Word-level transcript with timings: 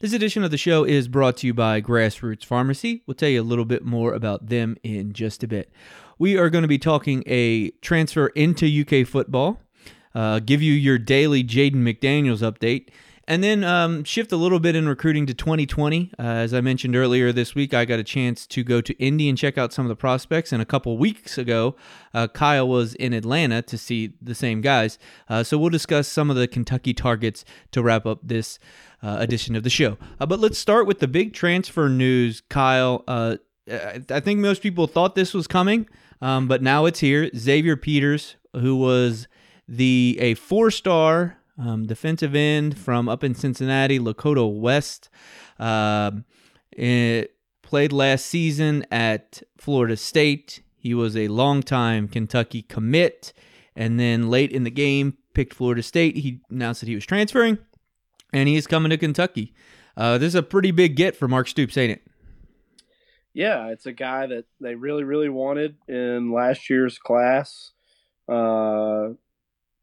This 0.00 0.12
edition 0.12 0.44
of 0.44 0.50
the 0.50 0.58
show 0.58 0.84
is 0.84 1.08
brought 1.08 1.38
to 1.38 1.46
you 1.46 1.54
by 1.54 1.80
Grassroots 1.80 2.44
Pharmacy. 2.44 3.02
We'll 3.06 3.14
tell 3.14 3.30
you 3.30 3.40
a 3.40 3.42
little 3.42 3.64
bit 3.64 3.82
more 3.82 4.12
about 4.12 4.48
them 4.48 4.76
in 4.82 5.14
just 5.14 5.42
a 5.42 5.48
bit. 5.48 5.72
We 6.18 6.36
are 6.36 6.50
going 6.50 6.62
to 6.62 6.68
be 6.68 6.78
talking 6.78 7.22
a 7.26 7.70
transfer 7.80 8.26
into 8.28 8.66
UK 8.66 9.06
football 9.06 9.58
uh, 10.16 10.40
give 10.40 10.62
you 10.62 10.72
your 10.72 10.96
daily 10.96 11.44
Jaden 11.44 11.76
McDaniels 11.76 12.40
update, 12.40 12.88
and 13.28 13.42
then 13.42 13.64
um, 13.64 14.04
shift 14.04 14.30
a 14.30 14.36
little 14.36 14.60
bit 14.60 14.76
in 14.76 14.88
recruiting 14.88 15.26
to 15.26 15.34
2020. 15.34 16.12
Uh, 16.18 16.22
as 16.22 16.54
I 16.54 16.60
mentioned 16.60 16.94
earlier 16.94 17.32
this 17.32 17.54
week, 17.54 17.74
I 17.74 17.84
got 17.84 17.98
a 17.98 18.04
chance 18.04 18.46
to 18.48 18.62
go 18.62 18.80
to 18.80 18.94
Indy 18.98 19.28
and 19.28 19.36
check 19.36 19.58
out 19.58 19.72
some 19.72 19.84
of 19.84 19.88
the 19.88 19.96
prospects. 19.96 20.52
And 20.52 20.62
a 20.62 20.64
couple 20.64 20.96
weeks 20.96 21.36
ago, 21.36 21.74
uh, 22.14 22.28
Kyle 22.28 22.68
was 22.68 22.94
in 22.94 23.12
Atlanta 23.12 23.62
to 23.62 23.76
see 23.76 24.12
the 24.22 24.34
same 24.34 24.60
guys. 24.60 24.98
Uh, 25.28 25.42
so 25.42 25.58
we'll 25.58 25.70
discuss 25.70 26.06
some 26.06 26.30
of 26.30 26.36
the 26.36 26.46
Kentucky 26.46 26.94
targets 26.94 27.44
to 27.72 27.82
wrap 27.82 28.06
up 28.06 28.20
this 28.22 28.58
uh, 29.02 29.16
edition 29.18 29.56
of 29.56 29.64
the 29.64 29.70
show. 29.70 29.98
Uh, 30.20 30.26
but 30.26 30.38
let's 30.38 30.58
start 30.58 30.86
with 30.86 31.00
the 31.00 31.08
big 31.08 31.32
transfer 31.32 31.88
news, 31.88 32.42
Kyle. 32.48 33.02
Uh, 33.08 33.36
I 33.68 34.20
think 34.20 34.38
most 34.38 34.62
people 34.62 34.86
thought 34.86 35.16
this 35.16 35.34
was 35.34 35.48
coming, 35.48 35.88
um, 36.22 36.46
but 36.46 36.62
now 36.62 36.86
it's 36.86 37.00
here. 37.00 37.28
Xavier 37.36 37.76
Peters, 37.76 38.36
who 38.52 38.76
was 38.76 39.26
the 39.68 40.16
a 40.20 40.34
four 40.34 40.70
star 40.70 41.35
um, 41.58 41.86
defensive 41.86 42.34
end 42.34 42.78
from 42.78 43.08
up 43.08 43.24
in 43.24 43.34
Cincinnati, 43.34 43.98
Lakota 43.98 44.52
West. 44.52 45.08
Um, 45.58 46.24
it 46.70 47.34
played 47.62 47.92
last 47.92 48.26
season 48.26 48.86
at 48.90 49.42
Florida 49.58 49.96
State. 49.96 50.62
He 50.76 50.94
was 50.94 51.16
a 51.16 51.28
longtime 51.28 52.08
Kentucky 52.08 52.62
commit, 52.62 53.32
and 53.74 53.98
then 53.98 54.30
late 54.30 54.52
in 54.52 54.64
the 54.64 54.70
game 54.70 55.16
picked 55.34 55.54
Florida 55.54 55.82
State. 55.82 56.16
He 56.18 56.40
announced 56.50 56.80
that 56.80 56.88
he 56.88 56.94
was 56.94 57.06
transferring, 57.06 57.58
and 58.32 58.48
he 58.48 58.56
is 58.56 58.66
coming 58.66 58.90
to 58.90 58.96
Kentucky. 58.96 59.54
Uh, 59.96 60.18
this 60.18 60.28
is 60.28 60.34
a 60.34 60.42
pretty 60.42 60.70
big 60.70 60.94
get 60.94 61.16
for 61.16 61.26
Mark 61.26 61.48
Stoops, 61.48 61.76
ain't 61.76 61.92
it? 61.92 62.02
Yeah, 63.32 63.68
it's 63.68 63.84
a 63.84 63.92
guy 63.92 64.26
that 64.26 64.44
they 64.60 64.74
really, 64.74 65.04
really 65.04 65.28
wanted 65.28 65.76
in 65.88 66.32
last 66.32 66.70
year's 66.70 66.98
class. 66.98 67.72
Uh, 68.28 69.12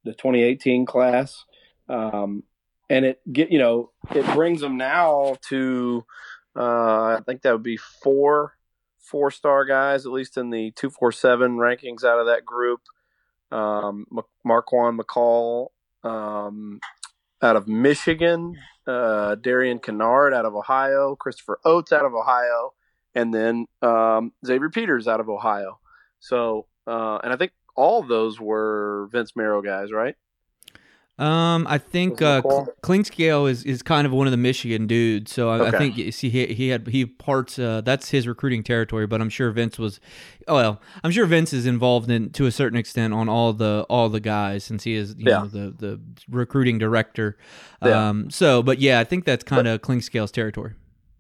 the 0.04 0.14
2018 0.14 0.86
class, 0.86 1.46
um, 1.90 2.44
and 2.90 3.06
it 3.06 3.22
get 3.32 3.52
you 3.52 3.60
know 3.60 3.92
it 4.14 4.26
brings 4.34 4.62
them 4.62 4.78
now 4.78 5.36
to 5.50 6.06
uh, 6.56 7.18
I 7.18 7.20
think 7.26 7.42
that 7.42 7.52
would 7.52 7.64
be 7.64 7.78
four 7.78 8.54
four 9.00 9.32
star 9.32 9.66
guys 9.66 10.06
at 10.06 10.12
least 10.12 10.38
in 10.38 10.50
the 10.50 10.72
two 10.72 10.90
four 10.90 11.12
seven 11.12 11.58
rankings 11.58 12.04
out 12.04 12.20
of 12.20 12.28
that 12.28 12.46
group. 12.46 12.82
Um, 13.52 14.08
Marquan 14.46 15.00
McCall 15.00 15.68
um, 16.04 16.80
out 17.42 17.56
of 17.56 17.68
Michigan, 17.68 18.56
uh, 18.88 19.36
Darian 19.36 19.80
Kinnard 19.80 20.34
out 20.34 20.46
of 20.46 20.56
Ohio, 20.56 21.16
Christopher 21.16 21.60
Oats 21.64 21.92
out 21.92 22.06
of 22.06 22.14
Ohio, 22.16 22.74
and 23.14 23.34
then 23.34 23.68
um, 23.82 24.32
Xavier 24.46 24.70
Peters 24.70 25.08
out 25.08 25.20
of 25.20 25.30
Ohio. 25.30 25.80
So, 26.20 26.68
uh, 26.88 27.18
and 27.24 27.34
I 27.34 27.36
think 27.36 27.52
all 27.76 28.02
those 28.02 28.40
were 28.40 29.10
Vince 29.12 29.36
Marrow 29.36 29.62
guys, 29.62 29.92
right? 29.92 30.16
Um, 31.20 31.68
I 31.70 31.78
think 31.78 32.24
uh, 32.24 32.42
Clinkscale 32.82 33.48
is, 33.48 33.64
is 33.66 33.84
kind 33.84 34.08
of 34.08 34.12
one 34.12 34.26
of 34.26 34.32
the 34.32 34.38
Michigan 34.38 34.88
dudes, 34.88 35.32
so 35.32 35.52
I, 35.52 35.60
okay. 35.60 35.76
I 35.76 35.80
think 35.80 36.14
see 36.14 36.30
he 36.30 36.48
he 36.48 36.70
had 36.70 36.88
he 36.88 37.06
parts 37.06 37.60
uh, 37.60 37.82
that's 37.82 38.10
his 38.10 38.28
recruiting 38.28 38.64
territory. 38.64 39.06
But 39.06 39.22
I'm 39.22 39.30
sure 39.30 39.52
Vince 39.52 39.78
was, 39.78 40.00
oh, 40.48 40.56
well, 40.56 40.82
I'm 41.04 41.12
sure 41.12 41.28
Vince 41.28 41.54
is 41.54 41.68
involved 41.68 42.10
in 42.10 42.32
to 42.32 42.48
a 42.48 42.52
certain 42.52 42.80
extent 42.80 43.14
on 43.14 43.30
all 43.30 43.54
the 43.54 43.86
all 43.92 44.10
the 44.10 44.20
guys 44.20 44.64
since 44.64 44.84
he 44.84 44.96
is 44.96 45.14
you 45.20 45.26
yeah. 45.28 45.40
know 45.40 45.46
the 45.46 45.76
the 45.78 46.02
recruiting 46.30 46.80
director. 46.80 47.38
Yeah. 47.84 48.10
Um, 48.10 48.32
so 48.32 48.64
but 48.64 48.80
yeah, 48.80 49.00
I 49.00 49.04
think 49.04 49.26
that's 49.26 49.44
kind 49.44 49.68
of 49.68 49.82
Clinkscale's 49.82 50.32
territory. 50.32 50.74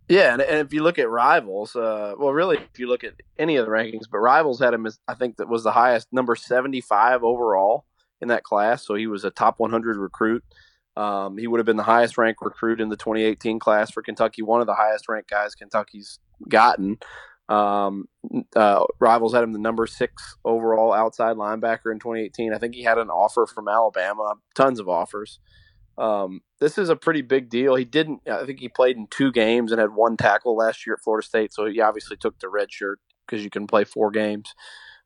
Yeah, 0.09 0.33
and, 0.33 0.41
and 0.41 0.59
if 0.65 0.73
you 0.73 0.81
look 0.81 0.97
at 0.97 1.09
rivals, 1.09 1.75
uh, 1.75 2.15
well, 2.17 2.33
really, 2.33 2.57
if 2.57 2.79
you 2.79 2.87
look 2.87 3.03
at 3.03 3.13
any 3.37 3.57
of 3.57 3.65
the 3.65 3.71
rankings, 3.71 4.03
but 4.11 4.17
rivals 4.17 4.59
had 4.59 4.73
him 4.73 4.87
as 4.87 4.99
I 5.07 5.13
think 5.13 5.37
that 5.37 5.47
was 5.47 5.63
the 5.63 5.71
highest 5.71 6.07
number 6.11 6.35
seventy 6.35 6.81
five 6.81 7.23
overall 7.23 7.85
in 8.23 8.29
that 8.29 8.43
class, 8.43 8.85
so 8.85 8.95
he 8.95 9.05
was 9.05 9.23
a 9.23 9.29
top 9.29 9.59
one 9.59 9.69
hundred 9.69 9.97
recruit. 9.97 10.43
Um, 10.95 11.37
he 11.37 11.47
would 11.47 11.59
have 11.59 11.65
been 11.65 11.77
the 11.77 11.83
highest 11.83 12.17
ranked 12.17 12.41
recruit 12.41 12.79
in 12.79 12.89
the 12.89 12.95
2018 12.95 13.57
class 13.57 13.89
for 13.89 14.03
Kentucky, 14.03 14.43
one 14.43 14.61
of 14.61 14.67
the 14.67 14.75
highest 14.75 15.09
ranked 15.09 15.29
guys 15.29 15.55
Kentucky's 15.55 16.19
gotten. 16.47 16.97
Um, 17.49 18.07
uh, 18.55 18.85
rivals 18.99 19.33
had 19.33 19.43
him 19.43 19.53
the 19.53 19.59
number 19.59 19.85
six 19.85 20.35
overall 20.45 20.93
outside 20.93 21.35
linebacker 21.35 21.91
in 21.91 21.99
2018. 21.99 22.53
I 22.53 22.57
think 22.57 22.75
he 22.75 22.83
had 22.83 22.97
an 22.97 23.09
offer 23.09 23.45
from 23.45 23.67
Alabama, 23.67 24.35
tons 24.55 24.79
of 24.79 24.87
offers. 24.87 25.39
Um, 25.97 26.41
this 26.59 26.77
is 26.77 26.89
a 26.89 26.95
pretty 26.95 27.21
big 27.21 27.49
deal. 27.49 27.75
He 27.75 27.85
didn't. 27.85 28.21
I 28.29 28.45
think 28.45 28.59
he 28.59 28.69
played 28.69 28.97
in 28.97 29.07
two 29.07 29.31
games 29.31 29.71
and 29.71 29.81
had 29.81 29.93
one 29.93 30.17
tackle 30.17 30.55
last 30.55 30.85
year 30.85 30.95
at 30.95 31.03
Florida 31.03 31.25
State. 31.25 31.53
So 31.53 31.65
he 31.65 31.81
obviously 31.81 32.17
took 32.17 32.39
the 32.39 32.49
red 32.49 32.71
shirt 32.71 32.99
because 33.25 33.43
you 33.43 33.49
can 33.49 33.67
play 33.67 33.83
four 33.83 34.09
games. 34.09 34.53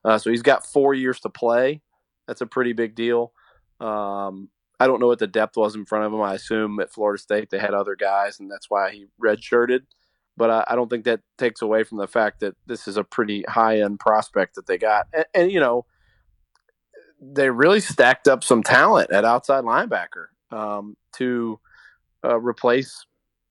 Uh, 0.05 0.17
so 0.17 0.29
he's 0.29 0.41
got 0.41 0.66
four 0.66 0.94
years 0.94 1.19
to 1.22 1.29
play. 1.29 1.81
That's 2.28 2.42
a 2.42 2.46
pretty 2.46 2.74
big 2.74 2.96
deal. 2.96 3.32
Um, 3.80 4.50
I 4.80 4.88
don't 4.88 5.00
know 5.00 5.08
what 5.08 5.20
the 5.20 5.28
depth 5.28 5.58
was 5.58 5.76
in 5.76 5.86
front 5.86 6.06
of 6.06 6.14
him. 6.14 6.22
I 6.22 6.36
assume 6.36 6.80
at 6.80 6.92
Florida 6.92 7.22
State 7.22 7.50
they 7.50 7.60
had 7.60 7.74
other 7.74 7.96
guys, 7.96 8.40
and 8.40 8.52
that's 8.52 8.70
why 8.70 8.92
he 8.92 9.08
redshirted. 9.24 9.82
But 10.36 10.52
I, 10.52 10.64
I 10.68 10.76
don't 10.76 10.90
think 10.90 11.06
that 11.06 11.22
takes 11.38 11.62
away 11.62 11.84
from 11.84 11.98
the 11.98 12.08
fact 12.08 12.42
that 12.42 12.56
this 12.68 12.88
is 12.88 12.98
a 12.98 13.04
pretty 13.04 13.44
high 13.48 13.82
end 13.82 14.00
prospect 14.00 14.56
that 14.56 14.68
they 14.68 14.78
got. 14.78 15.08
And, 15.14 15.26
and 15.34 15.52
you 15.52 15.60
know, 15.60 15.86
they 17.20 17.50
really 17.50 17.80
stacked 17.80 18.28
up 18.28 18.44
some 18.44 18.62
talent 18.62 19.12
at 19.12 19.26
outside 19.26 19.64
linebacker 19.64 20.28
um, 20.52 20.96
to 21.14 21.59
uh, 22.24 22.40
replace 22.40 23.06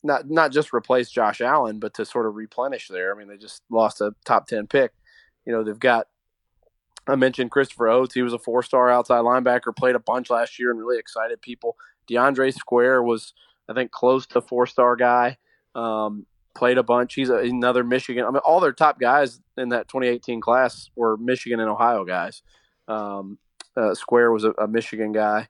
not 0.07 0.31
not 0.31 0.53
just 0.53 0.73
replace 0.73 1.11
Josh 1.11 1.41
Allen, 1.41 1.79
but 1.81 1.95
to 1.95 2.05
sort 2.05 2.27
of 2.27 2.37
replenish 2.37 2.89
there. 2.89 3.13
I 3.13 3.19
mean, 3.19 3.29
they 3.29 3.37
just 3.37 3.63
lost 3.69 4.01
a 4.01 4.15
top 4.25 4.47
ten 4.47 4.67
pick. 4.67 4.93
You 5.45 5.53
know, 5.53 5.65
they've 5.65 5.79
got. 5.79 6.07
I 7.09 7.15
mentioned 7.15 7.51
Christopher 7.51 7.89
Oats. 7.89 8.15
He 8.15 8.23
was 8.23 8.33
a 8.33 8.39
four-star 8.39 8.91
outside 8.91 9.21
linebacker, 9.21 9.77
played 9.77 9.95
a 9.95 10.01
bunch 10.01 10.31
last 10.31 10.59
year, 10.59 10.71
and 10.71 10.79
really 10.79 10.99
excited 10.99 11.41
people. 11.41 11.77
DeAndre 12.11 12.53
Square 12.53 13.05
was, 13.05 13.33
I 13.69 13.75
think, 13.75 13.91
close 13.91 14.27
to 14.29 14.41
four-star 14.41 14.97
guy. 14.97 15.37
Um, 15.75 16.27
played 16.57 16.79
a 16.79 16.83
bunch. 16.83 17.15
He's 17.15 17.29
a, 17.29 17.37
another 17.37 17.85
Michigan. 17.85 18.25
I 18.25 18.31
mean, 18.31 18.39
all 18.39 18.61
their 18.61 18.73
top 18.73 18.99
guys 18.99 19.41
in 19.57 19.69
that 19.69 19.89
2018 19.89 20.41
class 20.41 20.91
were 20.97 21.17
Michigan 21.17 21.61
and 21.61 21.69
Ohio 21.69 22.05
guys. 22.05 22.43
Um, 22.89 23.39
uh, 23.77 23.95
Square 23.95 24.33
was 24.33 24.45
a, 24.45 24.51
a 24.53 24.67
Michigan 24.67 25.13
guy. 25.13 25.49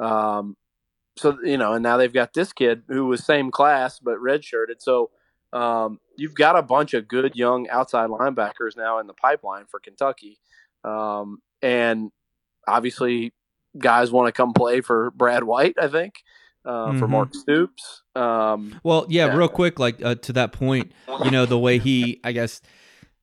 Um, 0.00 0.56
so 1.16 1.38
you 1.42 1.56
know, 1.56 1.74
and 1.74 1.82
now 1.82 1.96
they've 1.96 2.12
got 2.12 2.34
this 2.34 2.52
kid 2.52 2.82
who 2.88 3.06
was 3.06 3.24
same 3.24 3.50
class 3.50 3.98
but 4.00 4.18
redshirted. 4.18 4.80
So 4.80 5.10
um, 5.52 6.00
you've 6.16 6.34
got 6.34 6.56
a 6.56 6.62
bunch 6.62 6.94
of 6.94 7.08
good 7.08 7.34
young 7.36 7.68
outside 7.68 8.10
linebackers 8.10 8.76
now 8.76 8.98
in 8.98 9.06
the 9.06 9.14
pipeline 9.14 9.64
for 9.66 9.80
Kentucky, 9.80 10.38
um, 10.86 11.38
and 11.60 12.10
obviously 12.66 13.34
guys 13.76 14.10
want 14.10 14.28
to 14.28 14.32
come 14.32 14.52
play 14.54 14.80
for 14.80 15.10
Brad 15.10 15.44
White. 15.44 15.74
I 15.78 15.88
think. 15.88 16.14
Uh, 16.64 16.88
mm-hmm. 16.88 16.98
For 16.98 17.06
Mark 17.06 17.32
Stoops. 17.32 18.02
Um, 18.16 18.80
well, 18.82 19.06
yeah, 19.08 19.26
yeah, 19.26 19.36
real 19.36 19.48
quick, 19.48 19.78
like 19.78 20.04
uh, 20.04 20.16
to 20.16 20.32
that 20.32 20.50
point, 20.50 20.90
you 21.24 21.30
know, 21.30 21.46
the 21.46 21.56
way 21.56 21.78
he, 21.78 22.20
I 22.24 22.32
guess, 22.32 22.60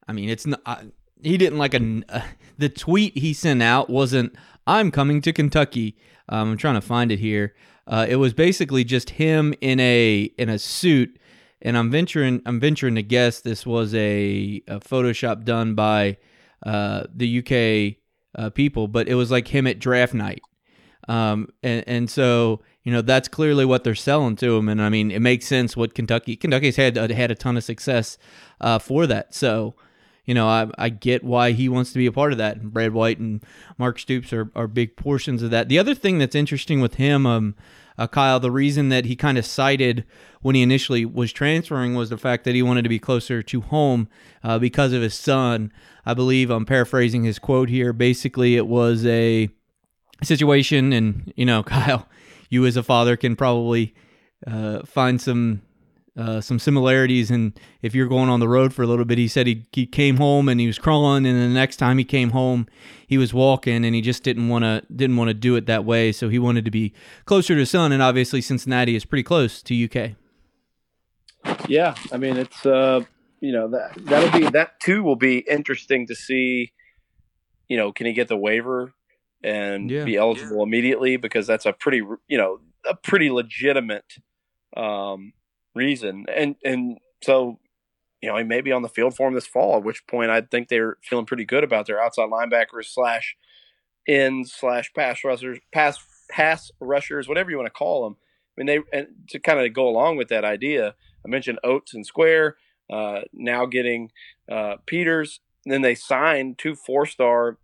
I 0.08 0.14
mean, 0.14 0.30
it's 0.30 0.48
not, 0.48 0.62
uh, 0.66 0.84
he 1.22 1.38
didn't 1.38 1.60
like 1.60 1.74
a, 1.74 2.04
uh, 2.08 2.22
the 2.58 2.70
tweet 2.70 3.18
he 3.18 3.34
sent 3.34 3.62
out 3.62 3.90
wasn't, 3.90 4.34
I'm 4.66 4.92
coming 4.92 5.20
to 5.24 5.34
Kentucky. 5.34 5.98
Um, 6.30 6.52
I'm 6.52 6.58
trying 6.58 6.76
to 6.76 6.82
find 6.82 7.12
it 7.12 7.20
here. 7.20 7.54
Uh, 7.86 8.06
it 8.08 8.16
was 8.16 8.34
basically 8.34 8.86
just 8.86 9.10
him 9.10 9.54
in 9.60 9.80
a 9.82 10.32
in 10.38 10.48
a 10.48 10.58
suit, 10.58 11.20
and 11.62 11.78
I'm 11.78 11.92
venturing 11.92 12.42
I'm 12.46 12.60
venturing 12.62 12.96
to 12.96 13.04
guess 13.04 13.42
this 13.42 13.66
was 13.66 13.94
a, 13.94 14.62
a 14.68 14.80
Photoshop 14.80 15.44
done 15.44 15.76
by 15.76 16.18
uh, 16.66 17.04
the 17.14 17.40
UK 17.40 17.98
uh, 18.36 18.50
people, 18.50 18.88
but 18.88 19.08
it 19.08 19.16
was 19.16 19.32
like 19.32 19.48
him 19.50 19.68
at 19.68 19.80
draft 19.80 20.14
night, 20.14 20.42
um, 21.08 21.50
and 21.62 21.84
and 21.88 22.10
so 22.10 22.62
you 22.84 22.92
know 22.92 23.02
that's 23.02 23.28
clearly 23.28 23.66
what 23.66 23.84
they're 23.84 23.96
selling 23.96 24.36
to 24.38 24.58
him, 24.58 24.70
and 24.70 24.82
I 24.82 24.90
mean 24.90 25.12
it 25.12 25.22
makes 25.22 25.46
sense 25.46 25.78
what 25.78 25.94
Kentucky 25.94 26.36
Kentucky's 26.36 26.76
had 26.76 26.96
had 26.96 27.32
a 27.32 27.36
ton 27.36 27.58
of 27.58 27.64
success 27.64 28.18
uh, 28.62 28.80
for 28.80 29.08
that, 29.08 29.34
so 29.34 29.76
you 30.26 30.34
know, 30.34 30.48
I, 30.48 30.68
I 30.78 30.90
get 30.90 31.24
why 31.24 31.52
he 31.52 31.68
wants 31.68 31.92
to 31.92 31.98
be 31.98 32.06
a 32.06 32.12
part 32.12 32.32
of 32.32 32.38
that. 32.38 32.58
And 32.58 32.72
Brad 32.72 32.94
White 32.94 33.20
and 33.20 33.44
Mark 33.78 34.00
Stoops 34.00 34.32
are, 34.32 34.50
are 34.56 34.68
big 34.68 34.96
portions 34.96 35.44
of 35.44 35.52
that. 35.52 35.68
The 35.68 35.80
other 35.80 35.94
thing 35.94 36.18
that's 36.18 36.36
interesting 36.36 36.80
with 36.80 36.96
him, 36.96 37.26
um, 37.26 37.56
uh, 37.98 38.08
Kyle, 38.08 38.40
the 38.40 38.52
reason 38.52 38.90
that 38.90 39.06
he 39.06 39.16
kind 39.16 39.38
of 39.38 39.46
cited 39.46 40.06
when 40.42 40.56
he 40.56 40.62
initially 40.62 41.06
was 41.06 41.32
transferring 41.32 41.96
was 41.96 42.10
the 42.10 42.18
fact 42.18 42.44
that 42.44 42.56
he 42.56 42.62
wanted 42.62 42.84
to 42.84 42.90
be 42.90 43.00
closer 43.00 43.42
to 43.44 43.62
home 43.62 44.08
uh, 44.44 44.60
because 44.60 44.94
of 44.94 45.02
his 45.02 45.14
son. 45.14 45.72
I 46.06 46.14
believe 46.14 46.50
I'm 46.50 46.66
paraphrasing 46.66 47.24
his 47.24 47.40
quote 47.40 47.70
here. 47.70 47.94
Basically, 47.94 48.56
it 48.56 48.68
was 48.68 49.06
a 49.06 49.50
situation, 50.22 50.92
and 50.94 51.32
you 51.36 51.46
know, 51.46 51.64
Kyle, 51.64 52.08
you 52.50 52.66
as 52.66 52.78
a 52.78 52.84
father 52.84 53.16
can 53.16 53.36
probably 53.36 53.94
uh, 54.46 54.84
find 54.84 55.22
some 55.22 55.62
uh, 56.16 56.42
some 56.42 56.60
similarities. 56.60 57.32
And 57.32 57.60
if 57.82 57.96
you're 57.96 58.08
going 58.08 58.30
on 58.30 58.40
the 58.40 58.48
road 58.48 58.74
for 58.74 58.84
a 58.84 58.88
little 58.88 59.06
bit, 59.06 59.18
he 59.18 59.28
said 59.28 59.48
he, 59.48 59.66
he 59.72 59.86
came 59.86 60.18
home 60.18 60.48
and 60.48 60.60
he 60.60 60.68
was 60.68 60.78
crawling, 60.78 61.26
and 61.26 61.42
the 61.42 61.48
next 61.48 61.78
time 61.78 61.98
he 61.98 62.04
came 62.04 62.32
home, 62.32 62.68
he 63.08 63.18
was 63.18 63.34
walking, 63.34 63.84
and 63.86 63.96
he 63.96 64.02
just 64.02 64.24
didn't 64.24 64.50
want 64.50 64.64
to 64.64 64.84
didn't 64.94 65.18
want 65.18 65.30
to 65.30 65.34
do 65.34 65.56
it 65.56 65.66
that 65.66 65.86
way. 65.86 66.12
So 66.12 66.30
he 66.30 66.40
wanted 66.40 66.66
to 66.66 66.72
be 66.72 66.94
closer 67.26 67.54
to 67.54 67.60
his 67.60 67.70
son, 67.70 67.92
and 67.92 68.02
obviously 68.02 68.42
Cincinnati 68.42 68.96
is 68.96 69.06
pretty 69.06 69.24
close 69.24 69.62
to 69.64 69.86
UK. 69.86 70.12
Yeah, 71.68 71.96
I 72.12 72.18
mean 72.18 72.38
it's 72.38 72.66
uh, 72.66 73.02
you 73.42 73.52
know 73.52 73.68
that 73.70 73.94
that'll 74.06 74.40
be 74.40 74.50
that 74.52 74.80
too 74.80 75.04
will 75.04 75.16
be 75.16 75.40
interesting 75.40 76.08
to 76.08 76.16
see. 76.16 76.72
You 77.68 77.78
know, 77.78 77.92
can 77.92 78.06
he 78.06 78.14
get 78.14 78.28
the 78.28 78.38
waiver 78.38 78.94
and 79.44 79.90
yeah. 79.90 80.04
be 80.04 80.16
eligible 80.16 80.58
yeah. 80.58 80.64
immediately? 80.64 81.18
Because 81.18 81.48
that's 81.48 81.66
a 81.66 81.74
pretty 81.74 82.02
you 82.28 82.38
know 82.38 82.60
a 82.88 82.96
pretty 82.96 83.30
legitimate 83.32 84.16
um, 84.76 85.34
reason. 85.76 86.26
And 86.34 86.56
and 86.64 86.98
so, 87.22 87.60
you 88.22 88.30
know, 88.30 88.38
he 88.38 88.44
may 88.44 88.62
be 88.62 88.72
on 88.72 88.82
the 88.82 88.90
field 88.90 89.16
for 89.16 89.28
him 89.28 89.34
this 89.34 89.48
fall. 89.48 89.78
At 89.78 89.84
which 89.84 90.06
point, 90.08 90.32
I 90.32 90.42
think 90.42 90.68
they're 90.68 90.98
feeling 91.04 91.26
pretty 91.26 91.46
good 91.46 91.64
about 91.64 91.88
their 91.88 92.02
outside 92.02 92.30
linebackers 92.30 92.86
slash 92.86 93.36
ends 94.08 94.54
slash 94.54 94.92
pass 94.94 95.24
rushers, 95.24 95.60
pass 95.72 95.98
pass 96.30 96.72
rushers, 96.80 97.28
whatever 97.28 97.52
you 97.52 97.58
want 97.58 97.68
to 97.68 97.72
call 97.72 98.04
them. 98.04 98.18
I 98.58 98.62
mean, 98.62 98.68
they 98.68 98.98
and 98.98 99.08
to 99.30 99.40
kind 99.40 99.60
of 99.60 99.74
go 99.74 99.88
along 99.88 100.18
with 100.18 100.30
that 100.30 100.46
idea. 100.46 100.96
I 101.26 101.30
mentioned 101.30 101.60
Oats 101.64 101.94
and 101.94 102.06
Square. 102.06 102.58
Uh, 102.92 103.22
now 103.32 103.66
getting 103.66 104.12
uh, 104.52 104.76
Peters. 104.86 105.40
And 105.66 105.74
then 105.74 105.82
they 105.82 105.96
signed 105.96 106.58
two 106.58 106.76
four 106.76 107.06
star 107.06 107.58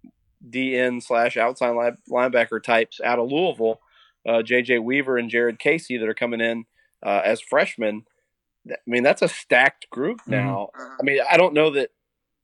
DN 0.47 1.03
slash 1.03 1.38
outside 1.38 1.75
linebacker 2.09 2.63
types 2.63 3.01
out 3.03 3.19
of 3.19 3.29
Louisville, 3.29 3.81
uh, 4.27 4.41
JJ 4.41 4.81
Weaver 4.83 5.17
and 5.17 5.29
Jared 5.29 5.59
Casey, 5.59 5.97
that 5.97 6.07
are 6.07 6.13
coming 6.13 6.39
in 6.39 6.65
uh, 7.03 7.21
as 7.23 7.41
freshmen. 7.41 8.03
I 8.69 8.75
mean, 8.85 9.03
that's 9.03 9.21
a 9.21 9.27
stacked 9.27 9.89
group 9.89 10.21
mm-hmm. 10.21 10.31
now. 10.31 10.69
Mm-hmm. 10.77 10.95
I 10.99 11.03
mean, 11.03 11.19
I 11.29 11.37
don't 11.37 11.53
know 11.53 11.71
that 11.71 11.91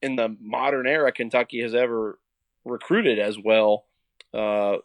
in 0.02 0.16
the 0.16 0.36
modern 0.40 0.88
era 0.88 1.12
Kentucky 1.12 1.62
has 1.62 1.76
ever 1.76 2.20
recruited 2.64 3.20
as 3.20 3.38
well, 3.38 3.86
uh, 4.34 4.78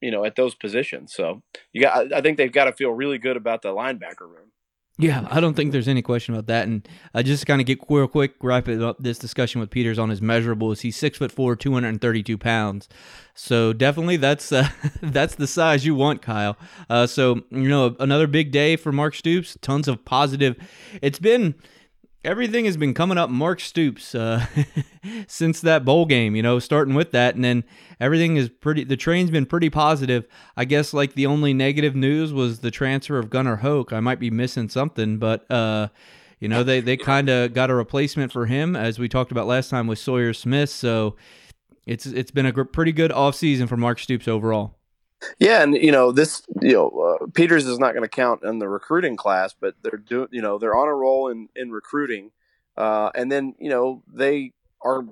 you 0.00 0.10
know, 0.10 0.24
at 0.24 0.36
those 0.36 0.54
positions. 0.54 1.12
So 1.12 1.42
you 1.72 1.82
got, 1.82 2.12
I 2.12 2.20
think 2.20 2.36
they've 2.36 2.52
got 2.52 2.64
to 2.64 2.72
feel 2.72 2.90
really 2.90 3.18
good 3.18 3.36
about 3.36 3.62
the 3.62 3.70
linebacker 3.70 4.22
room. 4.22 4.52
Yeah, 5.00 5.28
I 5.30 5.38
don't 5.38 5.54
think 5.54 5.70
there's 5.70 5.86
any 5.86 6.02
question 6.02 6.34
about 6.34 6.48
that. 6.48 6.66
And 6.66 6.86
I 7.14 7.22
just 7.22 7.46
kind 7.46 7.60
of 7.60 7.68
get 7.68 7.78
real 7.88 8.08
quick, 8.08 8.34
wrap 8.42 8.68
it 8.68 8.82
up 8.82 8.96
this 8.98 9.16
discussion 9.16 9.60
with 9.60 9.70
Peters 9.70 9.96
on 9.96 10.10
his 10.10 10.20
measurables. 10.20 10.80
He's 10.80 10.96
six 10.96 11.18
foot 11.18 11.30
four, 11.30 11.54
two 11.54 11.72
hundred 11.72 11.90
and 11.90 12.00
thirty 12.00 12.24
two 12.24 12.36
pounds. 12.36 12.88
So 13.32 13.72
definitely 13.72 14.16
that's 14.16 14.50
uh, 14.50 14.68
that's 15.00 15.36
the 15.36 15.46
size 15.46 15.86
you 15.86 15.94
want, 15.94 16.20
Kyle. 16.20 16.56
Uh, 16.90 17.06
so 17.06 17.42
you 17.50 17.68
know 17.68 17.94
another 18.00 18.26
big 18.26 18.50
day 18.50 18.74
for 18.74 18.90
Mark 18.90 19.14
Stoops. 19.14 19.56
Tons 19.62 19.86
of 19.86 20.04
positive. 20.04 20.56
It's 21.00 21.20
been 21.20 21.54
everything 22.24 22.64
has 22.64 22.76
been 22.76 22.94
coming 22.94 23.18
up 23.18 23.30
Mark 23.30 23.60
Stoops 23.60 24.14
uh, 24.14 24.46
since 25.26 25.60
that 25.60 25.84
bowl 25.84 26.06
game, 26.06 26.34
you 26.36 26.42
know, 26.42 26.58
starting 26.58 26.94
with 26.94 27.12
that. 27.12 27.34
And 27.34 27.44
then 27.44 27.64
everything 28.00 28.36
is 28.36 28.48
pretty, 28.48 28.84
the 28.84 28.96
train's 28.96 29.30
been 29.30 29.46
pretty 29.46 29.70
positive. 29.70 30.26
I 30.56 30.64
guess 30.64 30.92
like 30.92 31.14
the 31.14 31.26
only 31.26 31.54
negative 31.54 31.94
news 31.94 32.32
was 32.32 32.60
the 32.60 32.70
transfer 32.70 33.18
of 33.18 33.30
Gunnar 33.30 33.56
Hoak. 33.56 33.92
I 33.92 34.00
might 34.00 34.20
be 34.20 34.30
missing 34.30 34.68
something, 34.68 35.18
but, 35.18 35.50
uh, 35.50 35.88
you 36.40 36.48
know, 36.48 36.62
they, 36.62 36.80
they 36.80 36.96
kind 36.96 37.28
of 37.28 37.52
got 37.52 37.70
a 37.70 37.74
replacement 37.74 38.32
for 38.32 38.46
him, 38.46 38.76
as 38.76 38.98
we 38.98 39.08
talked 39.08 39.32
about 39.32 39.46
last 39.46 39.70
time 39.70 39.86
with 39.86 39.98
Sawyer 39.98 40.32
Smith. 40.32 40.70
So 40.70 41.16
it's 41.84 42.06
it's 42.06 42.30
been 42.30 42.46
a 42.46 42.64
pretty 42.64 42.92
good 42.92 43.10
offseason 43.10 43.68
for 43.68 43.76
Mark 43.76 43.98
Stoops 43.98 44.28
overall. 44.28 44.77
Yeah, 45.38 45.62
and 45.62 45.74
you 45.74 45.90
know 45.90 46.12
this, 46.12 46.42
you 46.62 46.72
know, 46.74 47.18
uh, 47.20 47.26
Peters 47.34 47.66
is 47.66 47.78
not 47.78 47.92
going 47.92 48.04
to 48.04 48.08
count 48.08 48.44
in 48.44 48.58
the 48.58 48.68
recruiting 48.68 49.16
class, 49.16 49.54
but 49.58 49.74
they're 49.82 49.98
doing, 49.98 50.28
you 50.30 50.42
know, 50.42 50.58
they're 50.58 50.76
on 50.76 50.88
a 50.88 50.94
roll 50.94 51.28
in 51.28 51.48
in 51.56 51.70
recruiting, 51.72 52.30
uh, 52.76 53.10
and 53.14 53.30
then 53.30 53.54
you 53.58 53.68
know 53.68 54.02
they 54.12 54.52
are 54.82 55.02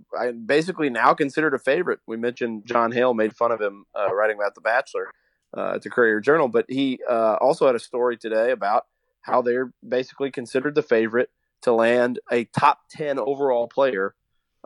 basically 0.46 0.90
now 0.90 1.12
considered 1.12 1.54
a 1.54 1.58
favorite. 1.58 1.98
We 2.06 2.16
mentioned 2.16 2.66
John 2.66 2.92
Hale 2.92 3.14
made 3.14 3.34
fun 3.34 3.50
of 3.50 3.60
him 3.60 3.84
uh, 3.98 4.14
writing 4.14 4.36
about 4.36 4.54
The 4.54 4.60
Bachelor 4.60 5.08
uh, 5.56 5.72
at 5.74 5.82
the 5.82 5.90
Courier 5.90 6.20
Journal, 6.20 6.48
but 6.48 6.66
he 6.68 7.00
uh, 7.08 7.36
also 7.40 7.66
had 7.66 7.74
a 7.74 7.80
story 7.80 8.16
today 8.16 8.52
about 8.52 8.86
how 9.22 9.42
they're 9.42 9.72
basically 9.86 10.30
considered 10.30 10.76
the 10.76 10.82
favorite 10.82 11.30
to 11.62 11.72
land 11.72 12.20
a 12.30 12.44
top 12.44 12.82
ten 12.90 13.18
overall 13.18 13.66
player, 13.66 14.14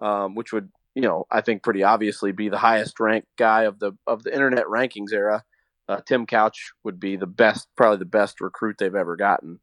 um, 0.03 0.35
which 0.35 0.53
would 0.53 0.71
you 0.95 1.03
know, 1.03 1.27
I 1.31 1.41
think 1.41 1.63
pretty 1.63 1.83
obviously 1.83 2.33
be 2.33 2.49
the 2.49 2.59
highest 2.59 2.99
ranked 3.01 3.29
guy 3.37 3.65
of 3.65 3.79
the 3.79 3.93
of 4.07 4.23
the 4.23 4.33
internet 4.33 4.67
rankings 4.67 5.13
era. 5.13 5.45
Uh, 5.89 6.01
Tim 6.07 6.27
Couch 6.27 6.73
would 6.85 7.01
be 7.01 7.17
the 7.17 7.27
best, 7.27 7.69
probably 7.77 7.99
the 7.99 8.05
best 8.05 8.41
recruit 8.41 8.77
they've 8.79 8.95
ever 8.95 9.17
gotten. 9.17 9.59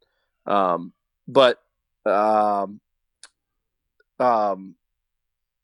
Um, 0.46 0.92
but 1.26 1.58
um, 2.04 2.80
um, 4.18 4.74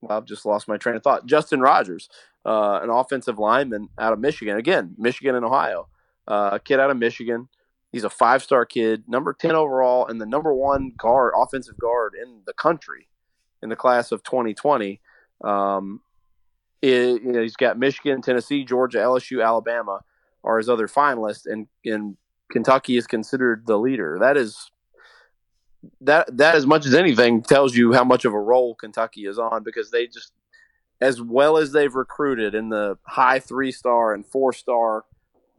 well, 0.01 0.17
I've 0.17 0.25
just 0.25 0.45
lost 0.45 0.67
my 0.67 0.77
train 0.77 0.95
of 0.95 1.03
thought. 1.03 1.25
Justin 1.25 1.61
Rogers, 1.61 2.09
uh, 2.45 2.79
an 2.81 2.89
offensive 2.89 3.39
lineman 3.39 3.89
out 3.97 4.13
of 4.13 4.19
Michigan. 4.19 4.57
Again, 4.57 4.95
Michigan 4.97 5.35
and 5.35 5.45
Ohio. 5.45 5.87
Uh, 6.27 6.51
a 6.53 6.59
kid 6.59 6.79
out 6.79 6.89
of 6.89 6.97
Michigan. 6.97 7.49
He's 7.91 8.03
a 8.03 8.09
five 8.09 8.43
star 8.43 8.65
kid, 8.65 9.03
number 9.07 9.33
10 9.33 9.51
overall, 9.51 10.07
and 10.07 10.19
the 10.19 10.25
number 10.25 10.53
one 10.53 10.91
guard, 10.97 11.33
offensive 11.35 11.77
guard 11.77 12.13
in 12.21 12.41
the 12.45 12.53
country 12.53 13.07
in 13.61 13.69
the 13.69 13.75
class 13.75 14.11
of 14.11 14.23
2020. 14.23 14.99
Um, 15.45 16.01
it, 16.81 17.23
you 17.23 17.31
know, 17.31 17.41
he's 17.41 17.55
got 17.55 17.79
Michigan, 17.79 18.21
Tennessee, 18.21 18.65
Georgia, 18.65 18.99
LSU, 18.99 19.43
Alabama 19.43 20.01
are 20.43 20.57
his 20.57 20.69
other 20.69 20.87
finalists, 20.87 21.45
and 21.45 21.67
and 21.83 22.17
Kentucky 22.51 22.97
is 22.97 23.07
considered 23.07 23.65
the 23.65 23.77
leader. 23.77 24.17
That 24.19 24.37
is 24.37 24.69
that 26.01 26.37
that 26.37 26.55
as 26.55 26.65
much 26.65 26.85
as 26.85 26.93
anything 26.93 27.41
tells 27.41 27.75
you 27.75 27.93
how 27.93 28.03
much 28.03 28.25
of 28.25 28.33
a 28.33 28.39
roll 28.39 28.75
Kentucky 28.75 29.25
is 29.25 29.39
on 29.39 29.63
because 29.63 29.91
they 29.91 30.07
just 30.07 30.31
as 31.01 31.21
well 31.21 31.57
as 31.57 31.71
they've 31.71 31.93
recruited 31.93 32.55
in 32.55 32.69
the 32.69 32.97
high 33.03 33.39
three 33.39 33.71
star 33.71 34.13
and 34.13 34.25
four 34.25 34.53
star 34.53 35.05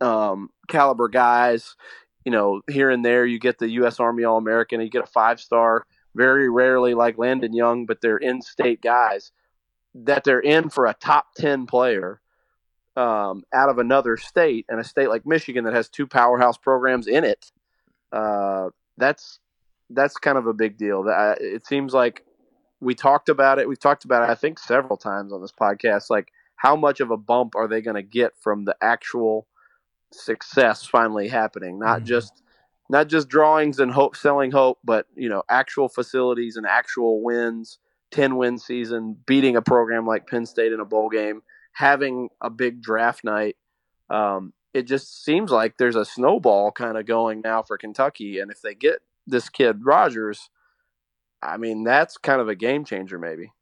um, 0.01 0.51
caliber 0.69 1.09
guys. 1.09 1.77
You 2.25 2.33
know, 2.33 2.63
here 2.69 2.91
and 2.91 3.05
there 3.05 3.25
you 3.25 3.39
get 3.39 3.59
the 3.59 3.71
U.S. 3.71 4.01
Army 4.01 4.25
All 4.25 4.37
American, 4.37 4.81
you 4.81 4.91
get 4.91 5.05
a 5.05 5.07
five 5.07 5.41
star. 5.41 5.87
Very 6.15 6.49
rarely, 6.49 6.95
like 6.95 7.19
Landon 7.19 7.53
Young, 7.53 7.85
but 7.85 8.01
they're 8.01 8.17
in-state 8.17 8.81
guys 8.81 9.33
that 10.05 10.25
they're 10.25 10.41
in 10.41 10.69
for 10.69 10.87
a 10.87 10.95
top 10.95 11.35
10 11.37 11.67
player 11.67 12.21
um, 12.97 13.45
out 13.53 13.69
of 13.69 13.79
another 13.79 14.17
state 14.17 14.67
and 14.69 14.81
a 14.81 14.85
state 14.85 15.09
like 15.09 15.27
Michigan 15.27 15.65
that 15.65 15.75
has 15.75 15.89
two 15.89 16.07
powerhouse 16.07 16.57
programs 16.57 17.07
in 17.07 17.25
it. 17.25 17.51
Uh, 18.13 18.71
that's 18.97 19.39
that's 19.91 20.17
kind 20.17 20.39
of 20.39 20.47
a 20.47 20.55
big 20.55 20.77
deal. 20.77 21.05
That 21.05 21.41
it 21.41 21.67
seems 21.67 21.93
like 21.93 22.25
we 22.81 22.95
talked 22.95 23.29
about 23.29 23.59
it. 23.59 23.69
We've 23.69 23.79
talked 23.79 24.05
about 24.05 24.29
it, 24.29 24.31
I 24.31 24.35
think, 24.35 24.59
several 24.59 24.97
times 24.97 25.33
on 25.33 25.41
this 25.41 25.53
podcast. 25.53 26.11
Like, 26.11 26.33
how 26.57 26.77
much 26.77 27.01
of 27.01 27.11
a 27.11 27.17
bump 27.17 27.55
are 27.55 27.69
they 27.69 27.83
going 27.83 27.97
to 27.97 28.03
get 28.03 28.33
from 28.41 28.65
the 28.65 28.77
actual 28.81 29.47
success 30.13 30.85
finally 30.87 31.29
happening? 31.29 31.79
Not 31.79 31.99
mm-hmm. 31.99 32.07
just 32.07 32.43
not 32.89 33.09
just 33.09 33.29
drawings 33.29 33.79
and 33.79 33.93
hope 33.93 34.17
selling 34.17 34.51
hope, 34.51 34.79
but 34.85 35.07
you 35.15 35.29
know, 35.29 35.43
actual 35.49 35.89
facilities 35.89 36.57
and 36.57 36.67
actual 36.67 37.23
wins 37.23 37.79
10 38.17 38.37
win 38.37 38.57
season, 38.57 39.15
beating 39.27 39.57
a 39.57 39.63
program 39.63 40.07
like 40.07 40.27
Penn 40.27 40.47
State 40.47 40.73
in 40.73 40.81
a 40.81 40.87
bowl 40.87 41.11
game, 41.11 41.43
having 41.73 42.31
a 42.41 42.49
big 42.49 42.81
draft 42.81 43.23
night. 43.25 43.57
Um, 44.09 44.55
it 44.73 44.87
just 44.87 45.23
seems 45.23 45.51
like 45.51 45.77
there's 45.77 45.97
a 45.97 46.05
snowball 46.07 46.73
kind 46.73 46.97
of 46.97 47.05
going 47.05 47.43
now 47.45 47.63
for 47.63 47.77
Kentucky. 47.77 48.39
And 48.39 48.51
if 48.51 48.63
they 48.63 48.75
get 48.75 49.01
this 49.27 49.51
kid 49.51 49.85
Rogers, 49.85 50.49
I 51.43 51.59
mean, 51.59 51.85
that's 51.85 52.17
kind 52.17 52.41
of 52.41 52.49
a 52.49 52.57
game 52.57 52.87
changer, 52.87 53.19
maybe. 53.19 53.53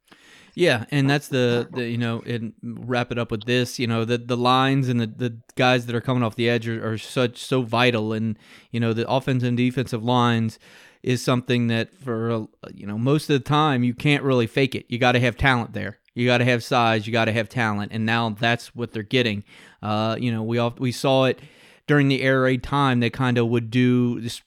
Yeah, 0.55 0.85
and 0.89 1.09
that's 1.09 1.27
the, 1.27 1.67
the 1.71 1.87
you 1.87 1.97
know, 1.97 2.21
and 2.25 2.53
wrap 2.63 3.11
it 3.11 3.19
up 3.19 3.29
with 3.29 3.43
this, 3.43 3.77
you 3.77 3.87
know, 3.87 4.05
the 4.05 4.17
the 4.17 4.37
lines 4.37 4.87
and 4.87 5.01
the, 5.01 5.07
the 5.07 5.37
guys 5.55 5.85
that 5.85 5.95
are 5.95 6.01
coming 6.01 6.23
off 6.23 6.35
the 6.35 6.49
edge 6.49 6.67
are, 6.67 6.93
are 6.93 6.97
such 6.97 7.37
so 7.43 7.61
vital, 7.61 8.13
and 8.13 8.39
you 8.71 8.79
know 8.79 8.93
the 8.93 9.07
offensive 9.09 9.49
and 9.49 9.57
defensive 9.57 10.03
lines 10.03 10.57
is 11.03 11.21
something 11.21 11.67
that 11.67 11.93
for 11.93 12.47
you 12.73 12.87
know 12.87 12.97
most 12.97 13.29
of 13.29 13.33
the 13.33 13.47
time 13.47 13.83
you 13.83 13.93
can't 13.93 14.23
really 14.23 14.47
fake 14.47 14.75
it. 14.75 14.85
You 14.87 14.97
got 14.97 15.11
to 15.11 15.19
have 15.19 15.37
talent 15.37 15.73
there. 15.73 15.99
You 16.13 16.25
got 16.25 16.37
to 16.37 16.45
have 16.45 16.63
size. 16.63 17.05
You 17.05 17.11
got 17.11 17.25
to 17.25 17.33
have 17.33 17.49
talent, 17.49 17.91
and 17.91 18.05
now 18.05 18.29
that's 18.29 18.73
what 18.73 18.93
they're 18.93 19.03
getting. 19.03 19.43
Uh, 19.83 20.15
you 20.17 20.31
know, 20.31 20.41
we 20.41 20.57
all, 20.57 20.73
we 20.77 20.93
saw 20.93 21.25
it 21.25 21.39
during 21.85 22.07
the 22.07 22.21
air 22.21 22.41
raid 22.41 22.63
time. 22.63 23.01
They 23.01 23.09
kind 23.09 23.37
of 23.37 23.47
would 23.49 23.69
do 23.69 24.21
just 24.21 24.41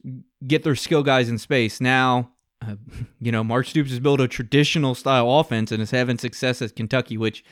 get 0.46 0.64
their 0.64 0.74
skill 0.74 1.02
guys 1.02 1.28
in 1.28 1.36
space. 1.36 1.80
Now, 1.80 2.30
uh, 2.66 2.76
you 3.20 3.32
know, 3.32 3.44
Mark 3.44 3.66
Stoops 3.66 3.90
has 3.90 4.00
built 4.00 4.20
a 4.20 4.28
traditional 4.28 4.94
style 4.94 5.30
offense 5.30 5.72
and 5.72 5.82
is 5.82 5.90
having 5.90 6.18
success 6.18 6.62
at 6.62 6.76
Kentucky, 6.76 7.16
which 7.16 7.44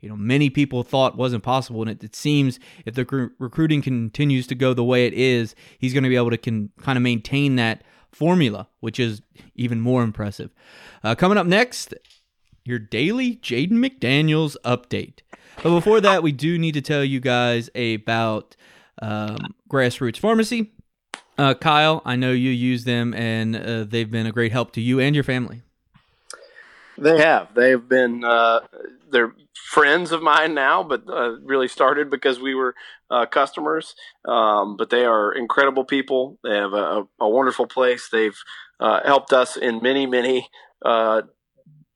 you 0.00 0.08
know 0.08 0.16
many 0.16 0.50
people 0.50 0.82
thought 0.82 1.16
wasn't 1.16 1.42
possible. 1.42 1.82
And 1.82 1.90
it, 1.90 2.04
it 2.04 2.16
seems 2.16 2.58
if 2.84 2.94
the 2.94 3.04
rec- 3.04 3.32
recruiting 3.38 3.82
continues 3.82 4.46
to 4.48 4.54
go 4.54 4.74
the 4.74 4.84
way 4.84 5.06
it 5.06 5.14
is, 5.14 5.54
he's 5.78 5.92
going 5.92 6.04
to 6.04 6.10
be 6.10 6.16
able 6.16 6.30
to 6.30 6.38
can 6.38 6.70
kind 6.80 6.96
of 6.96 7.02
maintain 7.02 7.56
that 7.56 7.82
formula, 8.12 8.68
which 8.80 9.00
is 9.00 9.22
even 9.54 9.80
more 9.80 10.02
impressive. 10.02 10.50
Uh, 11.02 11.14
coming 11.14 11.38
up 11.38 11.46
next, 11.46 11.94
your 12.64 12.78
daily 12.78 13.36
Jaden 13.36 13.72
McDaniels 13.72 14.56
update. 14.64 15.20
But 15.62 15.74
before 15.74 16.00
that, 16.00 16.22
we 16.22 16.32
do 16.32 16.58
need 16.58 16.72
to 16.72 16.80
tell 16.80 17.04
you 17.04 17.20
guys 17.20 17.70
about 17.74 18.56
um, 19.00 19.38
Grassroots 19.70 20.18
Pharmacy. 20.18 20.72
Uh, 21.36 21.54
Kyle, 21.54 22.00
I 22.04 22.16
know 22.16 22.32
you 22.32 22.50
use 22.50 22.84
them, 22.84 23.12
and 23.14 23.56
uh, 23.56 23.84
they've 23.84 24.10
been 24.10 24.26
a 24.26 24.32
great 24.32 24.52
help 24.52 24.72
to 24.72 24.80
you 24.80 25.00
and 25.00 25.14
your 25.14 25.24
family. 25.24 25.62
They 26.96 27.18
have. 27.18 27.54
They've 27.54 27.88
been. 27.88 28.24
Uh, 28.24 28.60
they're 29.10 29.34
friends 29.54 30.12
of 30.12 30.22
mine 30.22 30.54
now, 30.54 30.84
but 30.84 31.02
uh, 31.08 31.36
really 31.40 31.66
started 31.66 32.10
because 32.10 32.38
we 32.38 32.54
were 32.54 32.74
uh, 33.10 33.26
customers. 33.26 33.96
Um, 34.24 34.76
but 34.76 34.90
they 34.90 35.04
are 35.04 35.32
incredible 35.32 35.84
people. 35.84 36.38
They 36.44 36.54
have 36.54 36.72
a, 36.72 37.06
a 37.20 37.28
wonderful 37.28 37.66
place. 37.66 38.08
They've 38.10 38.38
uh, 38.78 39.00
helped 39.04 39.32
us 39.32 39.56
in 39.56 39.82
many, 39.82 40.06
many 40.06 40.48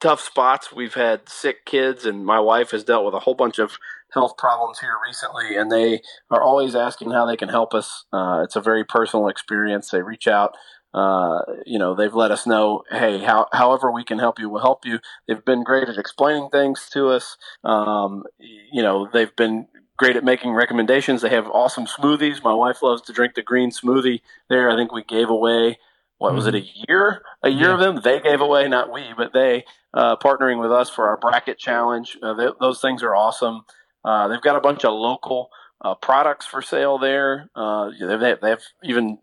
tough 0.00 0.20
spots. 0.20 0.72
We've 0.72 0.94
had 0.94 1.28
sick 1.28 1.64
kids, 1.64 2.04
and 2.04 2.24
my 2.24 2.40
wife 2.40 2.70
has 2.70 2.84
dealt 2.84 3.04
with 3.04 3.14
a 3.14 3.20
whole 3.20 3.34
bunch 3.34 3.58
of 3.58 3.78
health 4.12 4.36
problems 4.36 4.80
here 4.80 4.96
recently, 5.06 5.56
and 5.56 5.70
they 5.70 6.00
are 6.30 6.42
always 6.42 6.74
asking 6.74 7.10
how 7.10 7.26
they 7.26 7.36
can 7.36 7.48
help 7.48 7.74
us. 7.74 8.04
Uh, 8.12 8.40
it's 8.42 8.56
a 8.56 8.60
very 8.60 8.84
personal 8.84 9.28
experience. 9.28 9.90
They 9.90 10.02
reach 10.02 10.26
out. 10.26 10.54
Uh, 10.94 11.40
you 11.66 11.78
know, 11.78 11.94
they've 11.94 12.14
let 12.14 12.30
us 12.30 12.46
know, 12.46 12.82
hey, 12.90 13.18
how, 13.18 13.46
however 13.52 13.92
we 13.92 14.04
can 14.04 14.18
help 14.18 14.38
you, 14.38 14.48
we'll 14.48 14.62
help 14.62 14.86
you. 14.86 14.98
They've 15.26 15.44
been 15.44 15.62
great 15.62 15.88
at 15.88 15.98
explaining 15.98 16.48
things 16.48 16.88
to 16.94 17.08
us. 17.08 17.36
Um, 17.62 18.24
you 18.38 18.82
know, 18.82 19.06
they've 19.12 19.34
been 19.36 19.66
great 19.98 20.16
at 20.16 20.24
making 20.24 20.52
recommendations. 20.52 21.20
They 21.20 21.28
have 21.28 21.46
awesome 21.48 21.84
smoothies. 21.86 22.42
My 22.42 22.54
wife 22.54 22.82
loves 22.82 23.02
to 23.02 23.12
drink 23.12 23.34
the 23.34 23.42
green 23.42 23.70
smoothie 23.70 24.22
there. 24.48 24.70
I 24.70 24.76
think 24.76 24.90
we 24.90 25.04
gave 25.04 25.28
away 25.28 25.78
what 26.18 26.34
was 26.34 26.46
it 26.46 26.54
a 26.54 26.58
mm-hmm. 26.58 26.84
year? 26.88 27.22
A 27.42 27.48
year 27.48 27.68
yeah. 27.68 27.74
of 27.74 27.80
them? 27.80 28.00
They 28.02 28.20
gave 28.20 28.40
away 28.40 28.68
not 28.68 28.92
we 28.92 29.04
but 29.16 29.32
they 29.32 29.64
uh, 29.94 30.16
partnering 30.16 30.60
with 30.60 30.72
us 30.72 30.90
for 30.90 31.08
our 31.08 31.16
bracket 31.16 31.58
challenge. 31.58 32.18
Uh, 32.22 32.34
they, 32.34 32.48
those 32.60 32.80
things 32.80 33.02
are 33.02 33.14
awesome. 33.14 33.62
Uh, 34.04 34.28
they've 34.28 34.40
got 34.40 34.56
a 34.56 34.60
bunch 34.60 34.84
of 34.84 34.92
local 34.92 35.48
uh, 35.80 35.94
products 35.94 36.46
for 36.46 36.60
sale 36.60 36.98
there. 36.98 37.50
Uh, 37.54 37.90
they 38.00 38.28
have, 38.28 38.40
they 38.40 38.50
have 38.50 38.62
even 38.82 39.18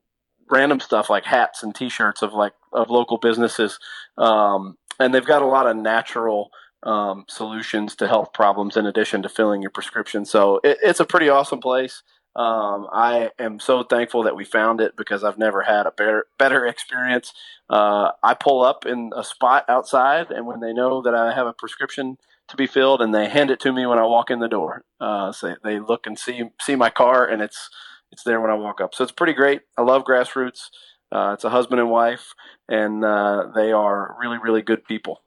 random 0.49 0.79
stuff 0.79 1.09
like 1.09 1.25
hats 1.25 1.63
and 1.63 1.73
t-shirts 1.75 2.21
of 2.21 2.33
like 2.33 2.53
of 2.71 2.89
local 2.89 3.17
businesses. 3.17 3.79
Um, 4.17 4.77
and 4.99 5.13
they've 5.13 5.25
got 5.25 5.41
a 5.41 5.47
lot 5.47 5.67
of 5.67 5.75
natural 5.75 6.49
um, 6.83 7.25
solutions 7.27 7.95
to 7.95 8.07
health 8.07 8.31
problems 8.33 8.77
in 8.77 8.85
addition 8.85 9.21
to 9.23 9.29
filling 9.29 9.61
your 9.61 9.71
prescription. 9.71 10.23
So 10.23 10.59
it, 10.63 10.77
it's 10.83 10.99
a 10.99 11.05
pretty 11.05 11.29
awesome 11.29 11.59
place 11.59 12.03
um, 12.35 12.87
I 12.91 13.31
am 13.39 13.61
so 13.61 13.83
thankful 13.83 14.23
that 14.23 14.35
we 14.35 14.43
found 14.43 14.81
it 14.81 14.97
because 14.97 15.23
I've 15.23 15.37
never 15.37 15.61
had 15.61 15.85
a 15.85 15.91
better 15.91 16.25
better 16.37 16.65
experience. 16.65 17.33
Uh, 17.69 18.11
I 18.21 18.33
pull 18.33 18.61
up 18.61 18.85
in 18.85 19.11
a 19.15 19.23
spot 19.23 19.63
outside, 19.69 20.31
and 20.31 20.45
when 20.45 20.59
they 20.59 20.73
know 20.73 21.01
that 21.01 21.15
I 21.15 21.33
have 21.33 21.47
a 21.47 21.53
prescription 21.53 22.17
to 22.49 22.57
be 22.57 22.67
filled, 22.67 23.01
and 23.01 23.15
they 23.15 23.29
hand 23.29 23.51
it 23.51 23.61
to 23.61 23.71
me 23.71 23.85
when 23.85 23.99
I 23.99 24.05
walk 24.05 24.29
in 24.29 24.39
the 24.39 24.49
door, 24.49 24.83
uh, 24.99 25.31
so 25.31 25.55
they 25.63 25.79
look 25.79 26.05
and 26.05 26.19
see 26.19 26.43
see 26.61 26.75
my 26.75 26.89
car, 26.89 27.25
and 27.25 27.41
it's 27.41 27.69
it's 28.11 28.23
there 28.23 28.41
when 28.41 28.51
I 28.51 28.55
walk 28.55 28.81
up. 28.81 28.93
So 28.93 29.03
it's 29.03 29.13
pretty 29.13 29.33
great. 29.33 29.61
I 29.77 29.83
love 29.83 30.03
Grassroots. 30.03 30.69
Uh, 31.11 31.31
it's 31.33 31.45
a 31.45 31.49
husband 31.49 31.79
and 31.79 31.89
wife, 31.89 32.33
and 32.67 33.05
uh, 33.05 33.47
they 33.55 33.71
are 33.71 34.17
really 34.19 34.39
really 34.43 34.61
good 34.61 34.83
people. 34.83 35.21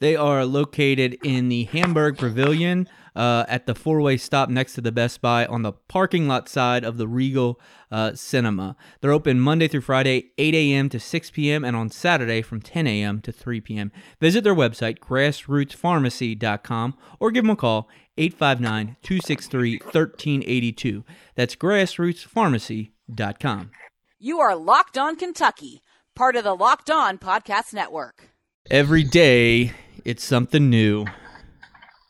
They 0.00 0.16
are 0.16 0.44
located 0.44 1.18
in 1.22 1.48
the 1.48 1.64
Hamburg 1.66 2.18
Pavilion 2.18 2.88
uh, 3.14 3.44
at 3.48 3.66
the 3.66 3.74
four 3.74 4.00
way 4.00 4.16
stop 4.16 4.48
next 4.48 4.72
to 4.74 4.80
the 4.80 4.92
Best 4.92 5.20
Buy 5.20 5.44
on 5.46 5.62
the 5.62 5.72
parking 5.72 6.28
lot 6.28 6.48
side 6.48 6.84
of 6.84 6.96
the 6.96 7.08
Regal 7.08 7.60
uh, 7.90 8.14
Cinema. 8.14 8.76
They're 9.00 9.10
open 9.12 9.40
Monday 9.40 9.66
through 9.68 9.82
Friday, 9.82 10.30
8 10.38 10.54
a.m. 10.54 10.88
to 10.88 11.00
6 11.00 11.30
p.m., 11.30 11.64
and 11.64 11.76
on 11.76 11.90
Saturday 11.90 12.42
from 12.42 12.60
10 12.60 12.86
a.m. 12.86 13.20
to 13.22 13.32
3 13.32 13.60
p.m. 13.60 13.90
Visit 14.20 14.44
their 14.44 14.54
website, 14.54 14.98
grassrootspharmacy.com, 14.98 16.94
or 17.20 17.30
give 17.30 17.44
them 17.44 17.50
a 17.50 17.56
call, 17.56 17.88
859 18.16 18.96
263 19.02 19.78
1382. 19.78 21.04
That's 21.34 21.56
grassrootspharmacy.com. 21.56 23.70
You 24.18 24.40
are 24.40 24.54
Locked 24.54 24.96
On 24.96 25.16
Kentucky, 25.16 25.82
part 26.14 26.36
of 26.36 26.44
the 26.44 26.54
Locked 26.54 26.90
On 26.90 27.18
Podcast 27.18 27.74
Network. 27.74 28.28
Every 28.70 29.02
day, 29.02 29.72
it's 30.04 30.24
something 30.24 30.70
new 30.70 31.06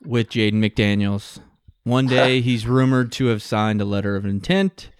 with 0.05 0.31
Jaden 0.31 0.55
McDaniels. 0.55 1.41
One 1.85 2.07
day 2.07 2.41
he's 2.43 2.67
rumored 2.67 3.13
to 3.13 3.27
have 3.27 3.43
signed 3.43 3.81
a 3.81 3.85
letter 3.85 4.17
of 4.17 4.25
intent. 4.25 4.91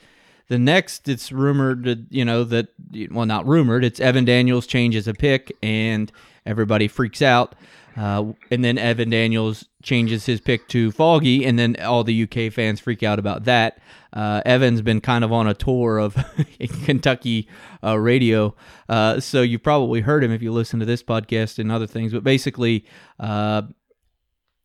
The 0.49 0.59
next, 0.59 1.09
it's 1.09 1.33
rumored, 1.33 2.07
you 2.11 2.25
know, 2.25 2.45
that, 2.45 2.69
well, 3.11 3.27
not 3.27 3.47
rumored, 3.47 3.85
it's 3.85 4.01
Evan 4.01 4.25
Daniels 4.25 4.67
changes 4.67 5.09
a 5.09 5.15
pick 5.15 5.57
and 5.63 6.13
everybody 6.45 6.89
freaks 6.89 7.23
out. 7.23 7.55
Uh, 7.97 8.33
and 8.51 8.65
then 8.65 8.79
Evan 8.79 9.11
Daniels 9.11 9.67
changes 9.83 10.25
his 10.27 10.41
pick 10.41 10.67
to 10.69 10.91
Foggy, 10.93 11.45
and 11.45 11.59
then 11.59 11.77
all 11.83 12.05
the 12.05 12.23
UK 12.23 12.53
fans 12.53 12.81
freak 12.81 13.03
out 13.03 13.19
about 13.19 13.45
that. 13.45 13.79
Uh, 14.13 14.41
Evan's 14.45 14.83
been 14.83 15.01
kind 15.01 15.25
of 15.25 15.33
on 15.33 15.47
a 15.47 15.55
tour 15.55 15.99
of 15.99 16.17
Kentucky 16.85 17.49
uh, 17.85 17.99
radio, 17.99 18.55
uh, 18.89 19.21
so 19.21 19.43
you've 19.43 19.63
probably 19.63 20.01
heard 20.01 20.25
him 20.25 20.33
if 20.33 20.43
you 20.43 20.53
listen 20.53 20.81
to 20.81 20.87
this 20.87 21.03
podcast 21.03 21.59
and 21.59 21.71
other 21.71 21.87
things. 21.87 22.13
But 22.13 22.25
basically, 22.25 22.87
uh, 23.21 23.63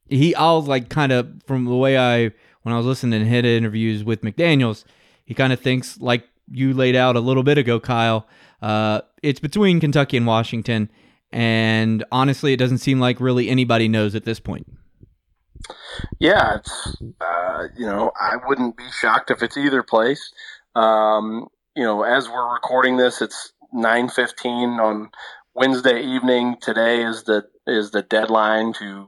he 0.10 0.36
all 0.36 0.62
like 0.62 0.90
kind 0.90 1.12
of 1.12 1.42
from 1.46 1.66
the 1.66 1.76
way 1.76 1.98
I 1.98 2.32
when 2.64 2.74
I 2.74 2.78
was 2.78 2.86
listening 2.86 3.20
to 3.22 3.26
his 3.26 3.46
interviews 3.46 4.04
with 4.04 4.22
McDaniels, 4.22 4.84
he 5.26 5.34
kind 5.34 5.54
of 5.54 5.60
thinks 5.60 6.00
like 6.00 6.28
you 6.52 6.74
laid 6.74 6.96
out 6.96 7.16
a 7.16 7.20
little 7.20 7.44
bit 7.44 7.58
ago, 7.58 7.80
Kyle. 7.80 8.28
Uh, 8.62 9.02
it's 9.22 9.40
between 9.40 9.80
Kentucky 9.80 10.18
and 10.18 10.26
Washington, 10.26 10.90
and 11.32 12.04
honestly, 12.12 12.54
it 12.54 12.58
doesn't 12.58 12.80
seem 12.80 13.00
like 13.00 13.20
really 13.20 13.50
anybody 13.50 13.88
knows 13.88 14.16
at 14.16 14.26
this 14.26 14.40
point. 14.40 14.68
Yeah, 16.20 16.58
it's 16.58 16.98
uh, 17.22 17.68
you 17.78 17.86
know 17.86 18.12
I 18.20 18.36
wouldn't 18.48 18.78
be 18.78 18.90
shocked 18.92 19.32
if 19.32 19.42
it's 19.44 19.58
either 19.58 19.84
place. 19.84 20.34
Um, 20.76 21.48
you 21.76 21.84
know, 21.84 22.04
as 22.04 22.30
we're 22.30 22.54
recording 22.54 22.98
this, 22.98 23.22
it's 23.22 23.54
nine 23.74 24.10
fifteen 24.10 24.80
on 24.80 25.10
Wednesday 25.54 26.02
evening. 26.02 26.58
Today 26.62 27.04
is 27.04 27.24
the 27.24 27.48
is 27.66 27.92
the 27.92 28.02
deadline 28.02 28.74
to 28.74 29.08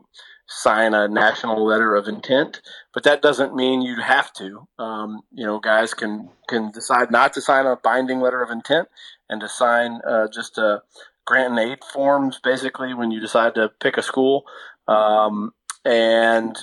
sign 0.50 0.96
a 0.96 1.08
national 1.08 1.64
letter 1.64 1.96
of 1.96 2.08
intent, 2.08 2.62
but 2.94 3.04
that 3.04 3.22
doesn't 3.22 3.56
mean 3.56 3.84
you 3.84 4.02
have 4.02 4.34
to. 4.34 4.68
Um, 4.80 5.22
you 5.32 5.46
know, 5.46 5.60
guys 5.60 5.94
can 5.94 6.30
can 6.50 6.72
decide 6.72 7.12
not 7.12 7.34
to 7.34 7.42
sign 7.42 7.68
a 7.68 7.78
binding 7.78 8.20
letter 8.20 8.42
of 8.42 8.50
intent 8.50 8.88
and 9.30 9.40
to 9.42 9.48
sign 9.48 10.02
uh, 10.08 10.28
just 10.34 10.58
a 10.58 10.82
grant 11.26 11.52
and 11.52 11.60
aid 11.60 11.78
forms, 11.94 12.40
basically, 12.44 12.96
when 12.96 13.12
you 13.12 13.20
decide 13.20 13.54
to 13.56 13.70
pick 13.80 13.96
a 13.96 14.02
school. 14.02 14.44
Um, 14.88 15.54
and 15.86 16.58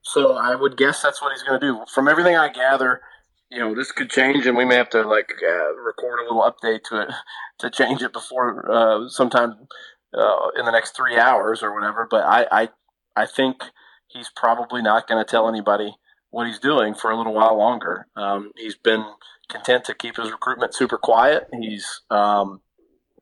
so 0.00 0.32
I 0.32 0.54
would 0.54 0.78
guess 0.78 1.02
that's 1.02 1.20
what 1.20 1.32
he's 1.32 1.42
going 1.42 1.60
to 1.60 1.66
do. 1.66 1.84
From 1.94 2.08
everything 2.08 2.34
I 2.34 2.50
gather, 2.50 3.02
you 3.50 3.58
know, 3.58 3.74
this 3.74 3.92
could 3.92 4.08
change, 4.08 4.46
and 4.46 4.56
we 4.56 4.64
may 4.64 4.76
have 4.76 4.88
to 4.90 5.02
like 5.02 5.30
uh, 5.46 5.74
record 5.74 6.20
a 6.20 6.22
little 6.22 6.50
update 6.50 6.84
to 6.84 7.02
it 7.02 7.10
to 7.58 7.68
change 7.68 8.00
it 8.00 8.14
before 8.14 8.72
uh, 8.72 9.08
sometime 9.10 9.68
uh, 10.16 10.48
in 10.58 10.64
the 10.64 10.72
next 10.72 10.96
three 10.96 11.18
hours 11.18 11.62
or 11.62 11.74
whatever. 11.74 12.08
But 12.10 12.24
I, 12.24 12.46
I 12.50 12.68
I 13.16 13.26
think 13.26 13.62
he's 14.08 14.30
probably 14.34 14.82
not 14.82 15.08
going 15.08 15.22
to 15.22 15.30
tell 15.30 15.48
anybody 15.48 15.96
what 16.30 16.46
he's 16.46 16.58
doing 16.58 16.94
for 16.94 17.10
a 17.10 17.16
little 17.16 17.34
while 17.34 17.56
longer. 17.56 18.06
Um, 18.16 18.52
he's 18.56 18.76
been 18.76 19.04
content 19.48 19.84
to 19.84 19.94
keep 19.94 20.16
his 20.16 20.30
recruitment 20.30 20.74
super 20.74 20.98
quiet. 20.98 21.48
He's, 21.60 22.00
um, 22.10 22.60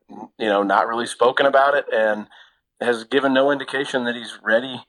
you 0.09 0.47
know, 0.47 0.63
not 0.63 0.87
really 0.87 1.05
spoken 1.05 1.45
about 1.45 1.75
it 1.75 1.85
and 1.93 2.27
has 2.79 3.03
given 3.03 3.33
no 3.33 3.51
indication 3.51 4.05
that 4.05 4.15
he's 4.15 4.39
ready 4.41 4.83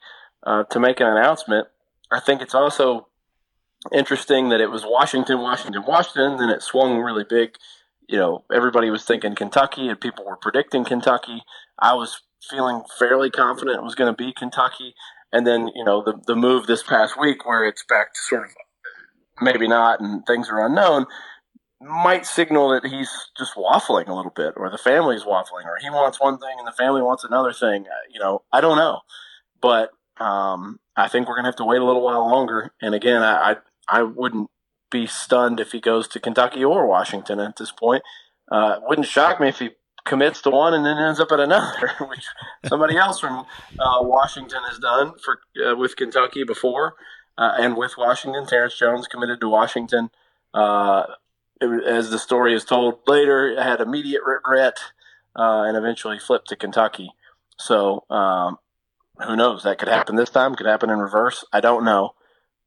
uh, 0.44 0.64
to 0.64 0.80
make 0.80 1.00
an 1.00 1.08
announcement. 1.08 1.68
I 2.10 2.20
think 2.20 2.42
it's 2.42 2.54
also 2.54 3.08
interesting 3.92 4.50
that 4.50 4.60
it 4.60 4.70
was 4.70 4.84
Washington, 4.84 5.40
Washington, 5.40 5.82
Washington, 5.86 6.36
then 6.36 6.48
it 6.48 6.62
swung 6.62 6.98
really 6.98 7.24
big. 7.28 7.56
You 8.08 8.18
know, 8.18 8.44
everybody 8.52 8.90
was 8.90 9.04
thinking 9.04 9.34
Kentucky 9.34 9.88
and 9.88 10.00
people 10.00 10.24
were 10.24 10.36
predicting 10.36 10.84
Kentucky. 10.84 11.42
I 11.78 11.94
was 11.94 12.20
feeling 12.50 12.82
fairly 12.98 13.30
confident 13.30 13.78
it 13.78 13.84
was 13.84 13.94
going 13.94 14.12
to 14.12 14.16
be 14.16 14.32
Kentucky. 14.32 14.94
And 15.32 15.46
then, 15.46 15.70
you 15.74 15.84
know, 15.84 16.02
the, 16.02 16.20
the 16.26 16.36
move 16.36 16.66
this 16.66 16.82
past 16.82 17.18
week 17.18 17.46
where 17.46 17.66
it's 17.66 17.84
back 17.88 18.12
to 18.14 18.20
sort 18.20 18.44
of 18.44 18.50
maybe 19.40 19.66
not 19.66 20.00
and 20.00 20.24
things 20.26 20.48
are 20.50 20.64
unknown 20.64 21.06
might 21.80 22.24
signal 22.24 22.68
that 22.70 22.88
he's 22.88 23.10
just 23.36 23.54
waffling 23.56 24.06
a 24.06 24.14
little 24.14 24.32
bit 24.34 24.54
or 24.56 24.70
the 24.70 24.78
family's 24.78 25.22
waffling 25.22 25.64
or 25.64 25.76
he 25.80 25.90
wants 25.90 26.20
one 26.20 26.38
thing 26.38 26.54
and 26.58 26.66
the 26.66 26.72
family 26.72 27.02
wants 27.02 27.24
another 27.24 27.52
thing. 27.52 27.86
Uh, 27.86 28.06
you 28.12 28.20
know, 28.20 28.42
I 28.52 28.60
don't 28.60 28.76
know. 28.76 29.00
But 29.60 29.90
um, 30.20 30.78
I 30.96 31.08
think 31.08 31.26
we're 31.26 31.34
going 31.34 31.44
to 31.44 31.48
have 31.48 31.56
to 31.56 31.64
wait 31.64 31.80
a 31.80 31.84
little 31.84 32.04
while 32.04 32.28
longer. 32.30 32.72
And 32.80 32.94
again, 32.94 33.22
I, 33.22 33.52
I, 33.52 33.56
I 33.88 34.02
wouldn't 34.02 34.48
be 34.90 35.06
stunned 35.06 35.58
if 35.58 35.72
he 35.72 35.80
goes 35.80 36.06
to 36.08 36.20
Kentucky 36.20 36.64
or 36.64 36.86
Washington 36.86 37.40
at 37.40 37.56
this 37.56 37.72
point. 37.72 38.02
Uh, 38.50 38.76
wouldn't 38.82 39.06
shock 39.06 39.40
me 39.40 39.48
if 39.48 39.58
he 39.58 39.70
commits 40.04 40.42
to 40.42 40.50
one 40.50 40.74
and 40.74 40.84
then 40.84 40.98
ends 40.98 41.20
up 41.20 41.32
at 41.32 41.40
another, 41.40 41.92
which 42.08 42.26
somebody 42.66 42.96
else 42.96 43.20
from 43.20 43.46
uh, 43.78 44.00
Washington 44.00 44.60
has 44.68 44.78
done 44.78 45.12
for 45.24 45.40
uh, 45.64 45.76
with 45.76 45.96
Kentucky 45.96 46.44
before, 46.44 46.94
uh, 47.38 47.52
and 47.58 47.76
with 47.76 47.96
Washington, 47.96 48.46
Terrence 48.46 48.78
Jones 48.78 49.06
committed 49.06 49.40
to 49.40 49.48
Washington. 49.48 50.10
Uh, 50.52 51.04
as 51.86 52.10
the 52.10 52.18
story 52.18 52.54
is 52.54 52.64
told 52.64 52.98
later, 53.06 53.60
had 53.62 53.80
immediate 53.80 54.22
regret 54.24 54.78
uh, 55.36 55.62
and 55.62 55.76
eventually 55.76 56.18
flipped 56.18 56.48
to 56.48 56.56
Kentucky. 56.56 57.10
So 57.58 58.04
um, 58.10 58.58
who 59.26 59.36
knows? 59.36 59.62
That 59.62 59.78
could 59.78 59.88
happen 59.88 60.16
this 60.16 60.30
time. 60.30 60.54
Could 60.54 60.66
happen 60.66 60.90
in 60.90 60.98
reverse. 60.98 61.44
I 61.52 61.60
don't 61.60 61.84
know, 61.84 62.14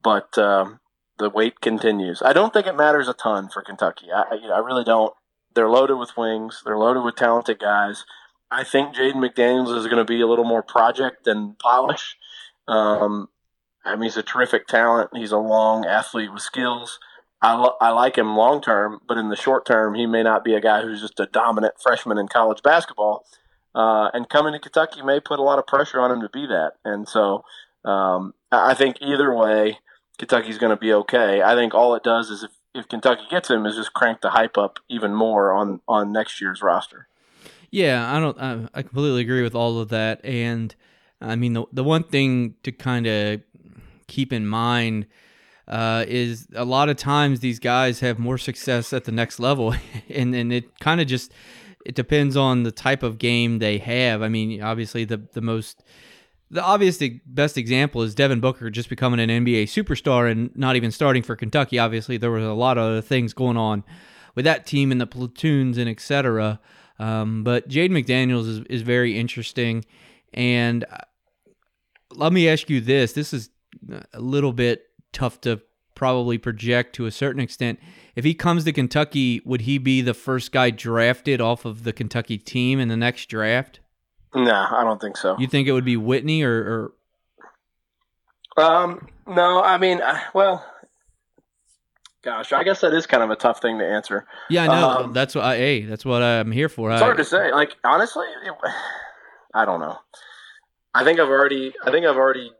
but 0.01 0.37
um, 0.37 0.79
the 1.17 1.29
wait 1.29 1.61
continues. 1.61 2.21
I 2.21 2.33
don't 2.33 2.53
think 2.53 2.67
it 2.67 2.77
matters 2.77 3.07
a 3.07 3.13
ton 3.13 3.49
for 3.49 3.61
Kentucky. 3.61 4.07
I, 4.13 4.35
you 4.35 4.47
know, 4.47 4.53
I 4.53 4.59
really 4.59 4.83
don't. 4.83 5.13
They're 5.55 5.69
loaded 5.69 5.95
with 5.95 6.17
wings. 6.17 6.61
They're 6.65 6.77
loaded 6.77 7.03
with 7.03 7.15
talented 7.15 7.59
guys. 7.59 8.05
I 8.51 8.63
think 8.63 8.95
Jaden 8.95 9.15
McDaniels 9.15 9.75
is 9.75 9.85
going 9.85 9.97
to 9.97 10.05
be 10.05 10.21
a 10.21 10.27
little 10.27 10.45
more 10.45 10.61
project 10.61 11.23
than 11.25 11.55
polish. 11.59 12.17
Um, 12.67 13.29
I 13.83 13.95
mean, 13.95 14.03
he's 14.03 14.17
a 14.17 14.23
terrific 14.23 14.67
talent. 14.67 15.11
He's 15.15 15.31
a 15.31 15.37
long 15.37 15.85
athlete 15.85 16.31
with 16.31 16.41
skills. 16.41 16.99
I, 17.41 17.55
lo- 17.55 17.75
I 17.79 17.89
like 17.89 18.17
him 18.17 18.35
long 18.35 18.61
term, 18.61 19.01
but 19.07 19.17
in 19.17 19.29
the 19.29 19.35
short 19.35 19.65
term, 19.65 19.95
he 19.95 20.05
may 20.05 20.23
not 20.23 20.43
be 20.43 20.55
a 20.55 20.61
guy 20.61 20.81
who's 20.81 21.01
just 21.01 21.19
a 21.19 21.25
dominant 21.25 21.75
freshman 21.81 22.17
in 22.17 22.27
college 22.27 22.61
basketball. 22.63 23.25
Uh, 23.73 24.09
and 24.13 24.29
coming 24.29 24.53
to 24.53 24.59
Kentucky 24.59 25.01
may 25.01 25.19
put 25.19 25.39
a 25.39 25.43
lot 25.43 25.59
of 25.59 25.67
pressure 25.67 25.99
on 25.99 26.11
him 26.11 26.21
to 26.21 26.29
be 26.29 26.47
that. 26.47 26.73
And 26.85 27.07
so 27.07 27.43
um, 27.83 28.33
I 28.51 28.73
think 28.73 28.97
either 29.01 29.33
way, 29.35 29.79
Kentucky's 30.17 30.57
going 30.57 30.69
to 30.69 30.79
be 30.79 30.93
okay. 30.93 31.41
I 31.41 31.55
think 31.55 31.73
all 31.73 31.93
it 31.95 32.03
does 32.03 32.29
is 32.29 32.43
if, 32.43 32.51
if 32.75 32.87
Kentucky 32.87 33.23
gets 33.29 33.49
him, 33.49 33.65
is 33.65 33.75
just 33.75 33.93
crank 33.93 34.21
the 34.21 34.31
hype 34.31 34.57
up 34.57 34.79
even 34.89 35.15
more 35.15 35.53
on 35.53 35.81
on 35.87 36.11
next 36.11 36.41
year's 36.41 36.61
roster. 36.61 37.07
Yeah, 37.71 38.13
I 38.15 38.19
don't. 38.19 38.39
I, 38.39 38.67
I 38.73 38.81
completely 38.83 39.21
agree 39.21 39.41
with 39.41 39.55
all 39.55 39.79
of 39.79 39.89
that, 39.89 40.23
and 40.23 40.75
I 41.21 41.35
mean 41.35 41.53
the 41.53 41.65
the 41.71 41.83
one 41.83 42.03
thing 42.03 42.55
to 42.63 42.71
kind 42.71 43.07
of 43.07 43.41
keep 44.07 44.31
in 44.31 44.45
mind 44.45 45.07
uh, 45.67 46.05
is 46.07 46.47
a 46.55 46.65
lot 46.65 46.89
of 46.89 46.97
times 46.97 47.39
these 47.39 47.59
guys 47.59 48.01
have 48.01 48.19
more 48.19 48.37
success 48.37 48.93
at 48.93 49.05
the 49.05 49.11
next 49.11 49.39
level, 49.39 49.73
and 50.09 50.35
and 50.35 50.53
it 50.53 50.79
kind 50.79 51.01
of 51.01 51.07
just 51.07 51.31
it 51.85 51.95
depends 51.95 52.35
on 52.35 52.63
the 52.63 52.71
type 52.71 53.03
of 53.03 53.17
game 53.17 53.59
they 53.59 53.77
have. 53.77 54.21
I 54.21 54.27
mean, 54.27 54.61
obviously 54.61 55.05
the 55.05 55.17
the 55.33 55.41
most 55.41 55.83
the 56.51 56.63
obvious 56.63 57.01
best 57.25 57.57
example 57.57 58.01
is 58.03 58.13
Devin 58.13 58.39
Booker 58.39 58.69
just 58.69 58.89
becoming 58.89 59.19
an 59.19 59.29
NBA 59.29 59.63
superstar 59.63 60.29
and 60.29 60.55
not 60.55 60.75
even 60.75 60.91
starting 60.91 61.23
for 61.23 61.35
Kentucky. 61.35 61.79
Obviously, 61.79 62.17
there 62.17 62.31
was 62.31 62.43
a 62.43 62.53
lot 62.53 62.77
of 62.77 62.83
other 62.83 63.01
things 63.01 63.33
going 63.33 63.57
on 63.57 63.83
with 64.35 64.45
that 64.45 64.65
team 64.65 64.91
and 64.91 65.01
the 65.01 65.07
platoons 65.07 65.77
and 65.77 65.89
etc. 65.89 66.59
Um, 66.99 67.43
but 67.43 67.67
Jaden 67.67 67.91
McDaniels 67.91 68.47
is, 68.47 68.59
is 68.69 68.81
very 68.83 69.17
interesting. 69.17 69.85
And 70.33 70.83
uh, 70.83 70.97
let 72.11 72.31
me 72.31 72.47
ask 72.47 72.69
you 72.69 72.79
this: 72.79 73.13
This 73.13 73.33
is 73.33 73.49
a 74.13 74.19
little 74.19 74.53
bit 74.53 74.83
tough 75.13 75.41
to 75.41 75.61
probably 75.95 76.37
project 76.37 76.93
to 76.95 77.05
a 77.05 77.11
certain 77.11 77.41
extent. 77.41 77.79
If 78.15 78.23
he 78.23 78.33
comes 78.33 78.65
to 78.65 78.73
Kentucky, 78.73 79.41
would 79.45 79.61
he 79.61 79.77
be 79.77 80.01
the 80.01 80.13
first 80.13 80.51
guy 80.51 80.69
drafted 80.69 81.41
off 81.41 81.65
of 81.65 81.83
the 81.83 81.93
Kentucky 81.93 82.37
team 82.37 82.79
in 82.79 82.89
the 82.89 82.97
next 82.97 83.27
draft? 83.27 83.79
No, 84.35 84.67
I 84.69 84.83
don't 84.83 84.99
think 84.99 85.17
so. 85.17 85.37
You 85.39 85.47
think 85.47 85.67
it 85.67 85.71
would 85.71 85.85
be 85.85 85.97
Whitney 85.97 86.43
or? 86.43 86.91
or... 88.57 88.63
Um, 88.63 89.07
no, 89.27 89.61
I 89.63 89.77
mean, 89.77 90.01
uh, 90.01 90.19
well, 90.33 90.65
gosh, 92.23 92.51
I 92.51 92.63
guess 92.63 92.81
that 92.81 92.93
is 92.93 93.07
kind 93.07 93.23
of 93.23 93.29
a 93.29 93.35
tough 93.35 93.61
thing 93.61 93.79
to 93.79 93.85
answer. 93.85 94.27
Yeah, 94.49 94.63
I 94.63 94.67
know. 94.67 94.89
Um, 94.89 95.13
that's 95.13 95.35
what 95.35 95.45
I. 95.45 95.57
Hey, 95.57 95.81
that's 95.83 96.03
what 96.03 96.21
I'm 96.21 96.51
here 96.51 96.67
for. 96.67 96.91
It's 96.91 97.01
I, 97.01 97.05
hard 97.05 97.17
to 97.17 97.23
say. 97.23 97.51
Like 97.51 97.75
honestly, 97.83 98.25
it, 98.45 98.53
I 99.53 99.65
don't 99.65 99.79
know. 99.79 99.97
I 100.93 101.03
think 101.03 101.19
I've 101.19 101.29
already. 101.29 101.73
I 101.85 101.91
think 101.91 102.05
I've 102.05 102.17
already 102.17 102.51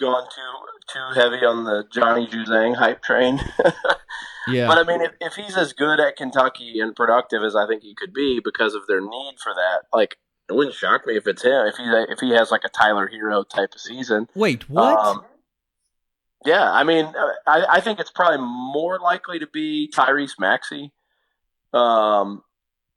gone 0.00 0.26
too 0.34 0.92
too 0.92 1.20
heavy 1.20 1.44
on 1.44 1.64
the 1.64 1.84
Johnny 1.92 2.26
Juzang 2.26 2.76
hype 2.76 3.02
train. 3.02 3.40
yeah. 4.48 4.66
But 4.66 4.78
I 4.78 4.84
mean, 4.84 5.02
if, 5.02 5.12
if 5.20 5.34
he's 5.34 5.56
as 5.56 5.72
good 5.72 6.00
at 6.00 6.16
Kentucky 6.16 6.80
and 6.80 6.96
productive 6.96 7.42
as 7.42 7.54
I 7.54 7.66
think 7.66 7.82
he 7.82 7.94
could 7.94 8.12
be 8.12 8.40
because 8.42 8.74
of 8.74 8.86
their 8.86 9.00
need 9.00 9.34
for 9.42 9.52
that, 9.54 9.82
like 9.92 10.16
it 10.50 10.54
wouldn't 10.54 10.74
shock 10.74 11.06
me 11.06 11.16
if 11.16 11.28
it's 11.28 11.44
him. 11.44 11.66
If 11.66 11.76
he 11.76 11.84
if 11.84 12.18
he 12.18 12.30
has 12.30 12.50
like 12.50 12.62
a 12.64 12.68
Tyler 12.68 13.08
Herro 13.08 13.48
type 13.48 13.72
of 13.72 13.80
season. 13.80 14.28
Wait, 14.34 14.68
what? 14.68 14.98
Um, 14.98 15.24
yeah, 16.44 16.70
I 16.70 16.82
mean, 16.82 17.04
uh, 17.04 17.28
I, 17.46 17.64
I 17.76 17.80
think 17.80 18.00
it's 18.00 18.10
probably 18.10 18.38
more 18.38 18.98
likely 18.98 19.38
to 19.38 19.46
be 19.46 19.90
Tyrese 19.94 20.38
Maxey. 20.40 20.92
Um, 21.72 22.42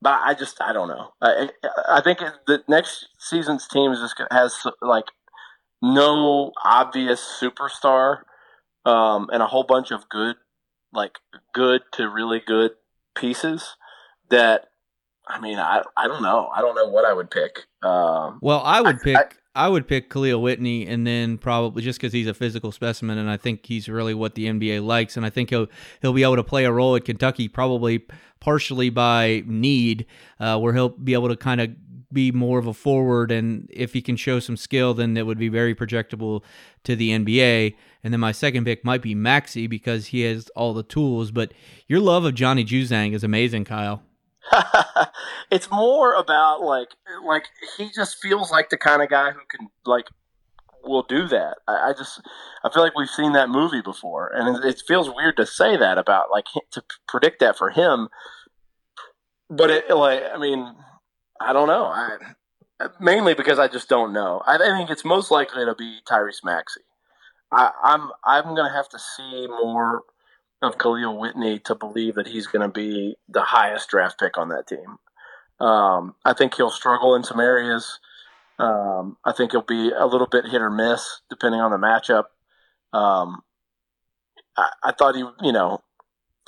but 0.01 0.19
I 0.23 0.33
just 0.33 0.59
I 0.61 0.73
don't 0.73 0.87
know. 0.87 1.13
I 1.21 1.49
I 1.87 2.01
think 2.01 2.19
the 2.47 2.63
next 2.67 3.07
season's 3.19 3.67
team 3.67 3.91
is 3.91 3.99
just 3.99 4.19
has 4.31 4.65
like 4.81 5.05
no 5.79 6.53
obvious 6.63 7.21
superstar, 7.39 8.21
um, 8.83 9.29
and 9.31 9.43
a 9.43 9.47
whole 9.47 9.63
bunch 9.63 9.91
of 9.91 10.09
good, 10.09 10.37
like 10.91 11.19
good 11.53 11.81
to 11.93 12.09
really 12.09 12.41
good 12.45 12.71
pieces 13.15 13.75
that. 14.29 14.69
I 15.27 15.39
mean, 15.39 15.57
I 15.57 15.83
I 15.95 16.07
don't 16.07 16.21
know. 16.21 16.49
I 16.53 16.61
don't 16.61 16.75
know 16.75 16.87
what 16.87 17.05
I 17.05 17.13
would 17.13 17.31
pick. 17.31 17.59
Um, 17.81 18.39
well, 18.41 18.61
I 18.63 18.81
would 18.81 18.97
I, 18.97 19.03
pick. 19.03 19.17
I, 19.55 19.65
I 19.65 19.69
would 19.69 19.87
pick 19.87 20.09
Kahlil 20.09 20.41
Whitney, 20.41 20.87
and 20.87 21.05
then 21.05 21.37
probably 21.37 21.83
just 21.83 21.99
because 21.99 22.11
he's 22.11 22.27
a 22.27 22.33
physical 22.33 22.71
specimen, 22.71 23.17
and 23.17 23.29
I 23.29 23.37
think 23.37 23.65
he's 23.65 23.87
really 23.87 24.13
what 24.13 24.35
the 24.35 24.47
NBA 24.47 24.83
likes, 24.83 25.15
and 25.15 25.25
I 25.25 25.29
think 25.29 25.49
he'll 25.49 25.67
he'll 26.01 26.13
be 26.13 26.23
able 26.23 26.35
to 26.37 26.43
play 26.43 26.65
a 26.65 26.71
role 26.71 26.95
at 26.95 27.05
Kentucky, 27.05 27.47
probably 27.47 28.05
partially 28.39 28.89
by 28.89 29.43
need, 29.45 30.05
uh, 30.39 30.59
where 30.59 30.73
he'll 30.73 30.89
be 30.89 31.13
able 31.13 31.29
to 31.29 31.37
kind 31.37 31.61
of 31.61 31.69
be 32.11 32.31
more 32.31 32.59
of 32.59 32.67
a 32.67 32.73
forward, 32.73 33.31
and 33.31 33.67
if 33.71 33.93
he 33.93 34.01
can 34.01 34.15
show 34.15 34.39
some 34.39 34.57
skill, 34.57 34.93
then 34.93 35.17
it 35.17 35.25
would 35.25 35.39
be 35.39 35.49
very 35.49 35.73
projectable 35.73 36.43
to 36.83 36.95
the 36.95 37.11
NBA. 37.11 37.75
And 38.03 38.13
then 38.13 38.19
my 38.19 38.31
second 38.31 38.65
pick 38.65 38.83
might 38.83 39.01
be 39.01 39.15
Maxey 39.15 39.67
because 39.67 40.07
he 40.07 40.21
has 40.21 40.49
all 40.49 40.73
the 40.73 40.83
tools. 40.83 41.31
But 41.31 41.53
your 41.87 41.99
love 41.99 42.25
of 42.25 42.35
Johnny 42.35 42.65
Juzang 42.65 43.13
is 43.13 43.23
amazing, 43.23 43.65
Kyle. 43.65 44.03
it's 45.51 45.69
more 45.71 46.13
about 46.15 46.61
like 46.61 46.89
like 47.25 47.45
he 47.77 47.89
just 47.93 48.17
feels 48.21 48.51
like 48.51 48.69
the 48.69 48.77
kind 48.77 49.01
of 49.01 49.09
guy 49.09 49.31
who 49.31 49.39
can 49.49 49.69
like 49.85 50.07
will 50.83 51.03
do 51.03 51.27
that. 51.27 51.57
I, 51.67 51.89
I 51.89 51.93
just 51.93 52.21
I 52.63 52.69
feel 52.69 52.83
like 52.83 52.97
we've 52.97 53.09
seen 53.09 53.33
that 53.33 53.49
movie 53.49 53.81
before, 53.81 54.31
and 54.33 54.57
it, 54.57 54.65
it 54.65 54.83
feels 54.87 55.09
weird 55.09 55.37
to 55.37 55.45
say 55.45 55.77
that 55.77 55.97
about 55.97 56.31
like 56.31 56.45
to 56.71 56.83
predict 57.07 57.39
that 57.39 57.57
for 57.57 57.69
him. 57.69 58.09
But 59.49 59.69
it 59.69 59.89
like 59.89 60.23
I 60.33 60.37
mean 60.37 60.75
I 61.39 61.53
don't 61.53 61.67
know. 61.67 61.85
I 61.85 62.17
mainly 62.99 63.33
because 63.33 63.59
I 63.59 63.67
just 63.67 63.89
don't 63.89 64.13
know. 64.13 64.41
I 64.45 64.57
think 64.57 64.89
it's 64.89 65.05
most 65.05 65.31
likely 65.31 65.65
to 65.65 65.75
be 65.75 65.99
Tyrese 66.07 66.43
Maxey. 66.43 66.81
I, 67.51 67.71
I'm 67.83 68.09
I'm 68.25 68.55
gonna 68.55 68.73
have 68.73 68.89
to 68.89 68.99
see 68.99 69.47
more 69.47 70.03
of 70.63 70.77
Kahlil 70.77 71.19
Whitney 71.19 71.59
to 71.59 71.75
believe 71.75 72.15
that 72.15 72.27
he's 72.27 72.47
going 72.47 72.61
to 72.61 72.73
be 72.73 73.15
the 73.29 73.41
highest 73.41 73.89
draft 73.89 74.19
pick 74.19 74.37
on 74.37 74.49
that 74.49 74.67
team. 74.67 74.97
Um, 75.59 76.15
I 76.25 76.33
think 76.33 76.55
he'll 76.55 76.69
struggle 76.69 77.15
in 77.15 77.23
some 77.23 77.39
areas. 77.39 77.99
Um, 78.59 79.17
I 79.25 79.31
think 79.33 79.51
he'll 79.51 79.61
be 79.61 79.91
a 79.91 80.05
little 80.05 80.27
bit 80.27 80.45
hit 80.45 80.61
or 80.61 80.69
miss 80.69 81.21
depending 81.29 81.61
on 81.61 81.71
the 81.71 81.77
matchup. 81.77 82.25
Um, 82.97 83.41
I, 84.55 84.69
I, 84.83 84.91
thought 84.91 85.15
he, 85.15 85.23
you 85.41 85.51
know, 85.51 85.81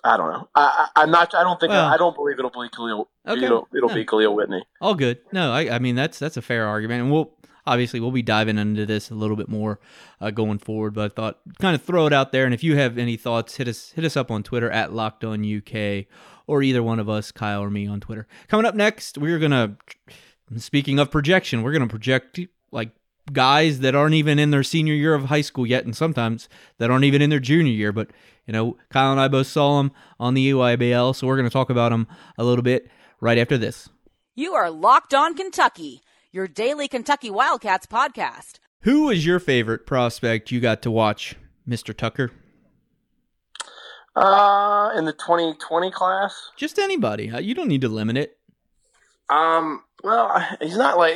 I 0.04 0.18
don't 0.18 0.32
know. 0.32 0.48
I, 0.54 0.90
am 0.98 1.12
not. 1.12 1.34
I 1.34 1.44
don't 1.44 1.60
think. 1.60 1.72
Well, 1.72 1.92
I 1.92 1.98
don't 1.98 2.16
believe 2.16 2.38
it'll 2.38 2.52
be 2.52 2.70
Kahlil. 2.70 3.08
Okay. 3.28 3.46
It'll, 3.46 3.68
it'll 3.76 3.90
no. 3.90 3.96
be 3.96 4.06
Kahlil 4.06 4.36
Whitney. 4.36 4.64
All 4.80 4.94
good. 4.94 5.20
No, 5.32 5.52
I, 5.52 5.76
I 5.76 5.80
mean 5.80 5.96
that's 5.96 6.20
that's 6.20 6.38
a 6.38 6.44
fair 6.44 6.68
argument, 6.68 7.02
and 7.02 7.12
we'll 7.12 7.34
obviously 7.66 8.00
we'll 8.00 8.12
be 8.12 8.22
diving 8.22 8.58
into 8.58 8.86
this 8.86 9.10
a 9.10 9.16
little 9.16 9.36
bit 9.36 9.50
more 9.50 9.80
uh, 10.22 10.32
going 10.32 10.60
forward. 10.60 10.94
But 10.94 11.12
I 11.12 11.16
thought 11.16 11.40
kind 11.60 11.76
of 11.76 11.84
throw 11.84 12.08
it 12.08 12.14
out 12.14 12.32
there, 12.32 12.46
and 12.46 12.54
if 12.54 12.64
you 12.64 12.76
have 12.78 12.98
any 12.98 13.18
thoughts, 13.18 13.56
hit 13.58 13.68
us 13.68 13.92
hit 13.92 14.06
us 14.06 14.18
up 14.18 14.32
on 14.32 14.44
Twitter 14.44 14.70
at 14.70 14.94
Locked 14.94 15.24
On 15.24 15.44
UK 15.44 16.06
or 16.48 16.62
either 16.62 16.84
one 16.84 17.00
of 17.00 17.10
us, 17.10 17.32
Kyle 17.32 17.62
or 17.62 17.70
me, 17.70 17.88
on 17.88 18.00
Twitter. 18.00 18.28
Coming 18.48 18.66
up 18.66 18.76
next, 18.76 19.18
we're 19.18 19.40
gonna. 19.40 19.78
Speaking 20.58 21.00
of 21.00 21.10
projection, 21.10 21.64
we're 21.64 21.74
gonna 21.74 21.88
project 21.88 22.40
like 22.72 22.92
guys 23.34 23.80
that 23.80 23.96
aren't 23.96 24.14
even 24.14 24.38
in 24.38 24.52
their 24.52 24.64
senior 24.64 24.94
year 24.94 25.14
of 25.14 25.26
high 25.26 25.42
school 25.42 25.66
yet, 25.66 25.86
and 25.86 25.96
sometimes 25.96 26.48
that 26.78 26.92
aren't 26.92 27.06
even 27.06 27.22
in 27.22 27.30
their 27.30 27.40
junior 27.40 27.74
year, 27.74 27.92
but 27.92 28.10
you 28.46 28.54
know, 28.54 28.78
Kyle 28.90 29.12
and 29.12 29.20
I 29.20 29.28
both 29.28 29.48
saw 29.48 29.78
them 29.78 29.92
on 30.20 30.34
the 30.34 30.52
EYBL, 30.52 31.16
so 31.16 31.28
we're 31.28 31.36
going 31.36 31.50
to 31.50 31.54
talk 31.54 31.70
about 31.70 31.90
them 31.90 32.08
a 32.38 32.44
little 32.44 32.64
bit 32.64 32.90
right 33.20 33.38
after 33.38 33.58
this. 33.58 33.90
You 34.36 34.54
are 34.54 34.70
Locked 34.70 35.14
On 35.14 35.34
Kentucky, 35.34 36.02
your 36.36 36.48
daily 36.50 36.90
Kentucky 36.90 37.32
Wildcats 37.32 37.88
podcast. 37.88 38.60
Who 38.82 39.06
was 39.06 39.26
your 39.26 39.40
favorite 39.40 39.88
prospect 39.88 40.52
you 40.52 40.60
got 40.60 40.82
to 40.82 40.92
watch, 40.92 41.36
Mr. 41.68 41.96
Tucker? 41.96 42.30
Uh, 44.18 44.92
in 44.98 45.06
the 45.06 45.14
2020 45.14 45.92
class? 45.92 46.52
Just 46.58 46.78
anybody. 46.78 47.32
Uh, 47.32 47.40
you 47.40 47.56
don't 47.56 47.70
need 47.70 47.82
to 47.82 47.88
limit 47.88 48.18
it. 48.18 48.38
Um, 49.30 49.84
well, 50.04 50.46
he's 50.62 50.76
not 50.76 50.98
like 50.98 51.16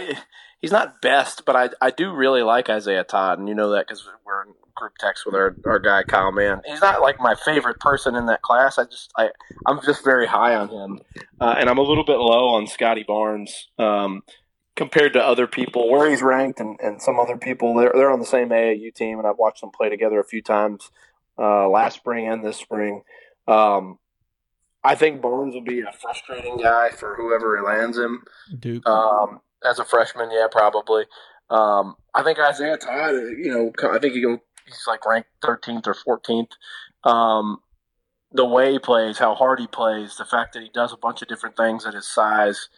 he's 0.61 0.71
not 0.71 1.01
best, 1.01 1.43
but 1.45 1.55
I 1.55 1.69
I 1.81 1.91
do 1.91 2.13
really 2.13 2.41
like 2.41 2.69
Isaiah 2.69 3.03
Todd, 3.03 3.39
and 3.39 3.47
you 3.49 3.53
know 3.53 3.71
that 3.71 3.87
because 3.87 4.07
we're 4.25 4.43
in 4.43 4.53
group 4.75 4.93
text 4.99 5.25
with 5.25 5.35
our, 5.35 5.55
our 5.65 5.79
guy 5.79 6.03
Kyle 6.03 6.31
Mann. 6.31 6.61
He's 6.65 6.81
not 6.81 7.01
like 7.01 7.19
my 7.19 7.35
favorite 7.35 7.79
person 7.81 8.15
in 8.15 8.25
that 8.27 8.41
class. 8.41 8.79
I 8.79 8.85
just 8.85 9.11
I 9.17 9.29
I'm 9.67 9.79
just 9.83 10.03
very 10.03 10.25
high 10.25 10.55
on 10.55 10.69
him, 10.69 11.01
uh, 11.39 11.55
and 11.57 11.69
I'm 11.69 11.77
a 11.77 11.83
little 11.83 12.05
bit 12.05 12.17
low 12.17 12.49
on 12.55 12.67
Scotty 12.67 13.03
Barnes 13.03 13.67
um, 13.77 14.23
compared 14.79 15.11
to 15.11 15.19
other 15.19 15.45
people 15.45 15.91
where 15.91 16.09
he's 16.09 16.21
ranked, 16.21 16.61
and, 16.61 16.79
and 16.79 17.01
some 17.01 17.19
other 17.19 17.35
people 17.35 17.75
they're 17.75 17.91
they're 17.93 18.09
on 18.09 18.19
the 18.19 18.25
same 18.25 18.47
AAU 18.47 18.95
team, 18.95 19.19
and 19.19 19.27
I've 19.27 19.37
watched 19.37 19.59
them 19.59 19.71
play 19.71 19.89
together 19.89 20.21
a 20.21 20.23
few 20.23 20.41
times 20.41 20.89
uh, 21.37 21.67
last 21.67 21.97
spring 21.97 22.29
and 22.29 22.43
this 22.43 22.55
spring. 22.55 23.01
Um, 23.45 23.99
I 24.81 24.95
think 24.95 25.21
Barnes 25.21 25.53
will 25.53 25.65
be 25.65 25.81
a 25.81 25.91
frustrating 25.91 26.55
guy 26.55 26.91
for 26.91 27.15
whoever 27.15 27.61
lands 27.61 27.97
him. 27.97 28.23
Duke. 28.57 28.87
Um, 28.87 29.41
as 29.69 29.79
a 29.79 29.83
freshman, 29.83 30.31
yeah, 30.31 30.47
probably. 30.49 31.03
Um, 31.49 31.95
I 32.15 32.23
think 32.23 32.39
Isaiah 32.39 32.77
Todd, 32.77 33.15
you 33.15 33.51
know, 33.51 33.89
I 33.91 33.99
think 33.99 34.13
he 34.13 34.21
go, 34.21 34.39
he's 34.65 34.85
like 34.87 35.05
ranked 35.05 35.27
13th 35.43 35.87
or 35.87 36.19
14th. 36.19 36.51
Um, 37.03 37.57
the 38.31 38.45
way 38.45 38.71
he 38.71 38.79
plays, 38.79 39.17
how 39.17 39.35
hard 39.35 39.59
he 39.59 39.67
plays, 39.67 40.15
the 40.15 40.23
fact 40.23 40.53
that 40.53 40.63
he 40.63 40.69
does 40.73 40.93
a 40.93 40.97
bunch 40.97 41.21
of 41.21 41.27
different 41.27 41.57
things 41.57 41.85
at 41.85 41.93
his 41.93 42.07
size, 42.07 42.69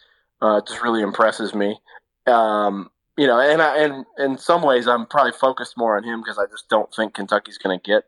uh, 0.42 0.60
just 0.66 0.82
really 0.82 1.02
impresses 1.02 1.54
me. 1.54 1.78
Um, 2.26 2.90
you 3.16 3.26
know, 3.26 3.38
and 3.38 3.62
I, 3.62 3.78
and 3.78 4.04
in 4.18 4.36
some 4.36 4.62
ways, 4.62 4.88
I'm 4.88 5.06
probably 5.06 5.32
focused 5.32 5.76
more 5.76 5.96
on 5.96 6.04
him 6.04 6.20
because 6.20 6.38
I 6.38 6.46
just 6.46 6.68
don't 6.68 6.92
think 6.94 7.14
Kentucky's 7.14 7.58
going 7.58 7.78
to 7.78 7.82
get 7.82 8.04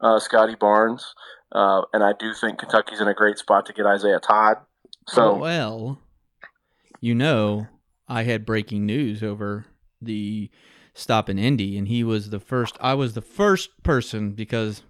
uh, 0.00 0.20
Scotty 0.20 0.54
Barnes, 0.54 1.14
uh, 1.52 1.82
and 1.92 2.04
I 2.04 2.12
do 2.18 2.34
think 2.34 2.58
Kentucky's 2.58 3.00
in 3.00 3.08
a 3.08 3.14
great 3.14 3.38
spot 3.38 3.66
to 3.66 3.72
get 3.72 3.86
Isaiah 3.86 4.20
Todd. 4.20 4.58
So, 5.08 5.34
well, 5.34 5.98
you 7.00 7.14
know, 7.14 7.66
I 8.08 8.24
had 8.24 8.44
breaking 8.44 8.84
news 8.84 9.22
over 9.22 9.66
the 10.02 10.50
stop 10.92 11.28
in 11.28 11.38
Indy, 11.38 11.78
and 11.78 11.88
he 11.88 12.04
was 12.04 12.30
the 12.30 12.40
first. 12.40 12.76
I 12.80 12.94
was 12.94 13.14
the 13.14 13.22
first 13.22 13.82
person 13.82 14.32
because 14.32 14.82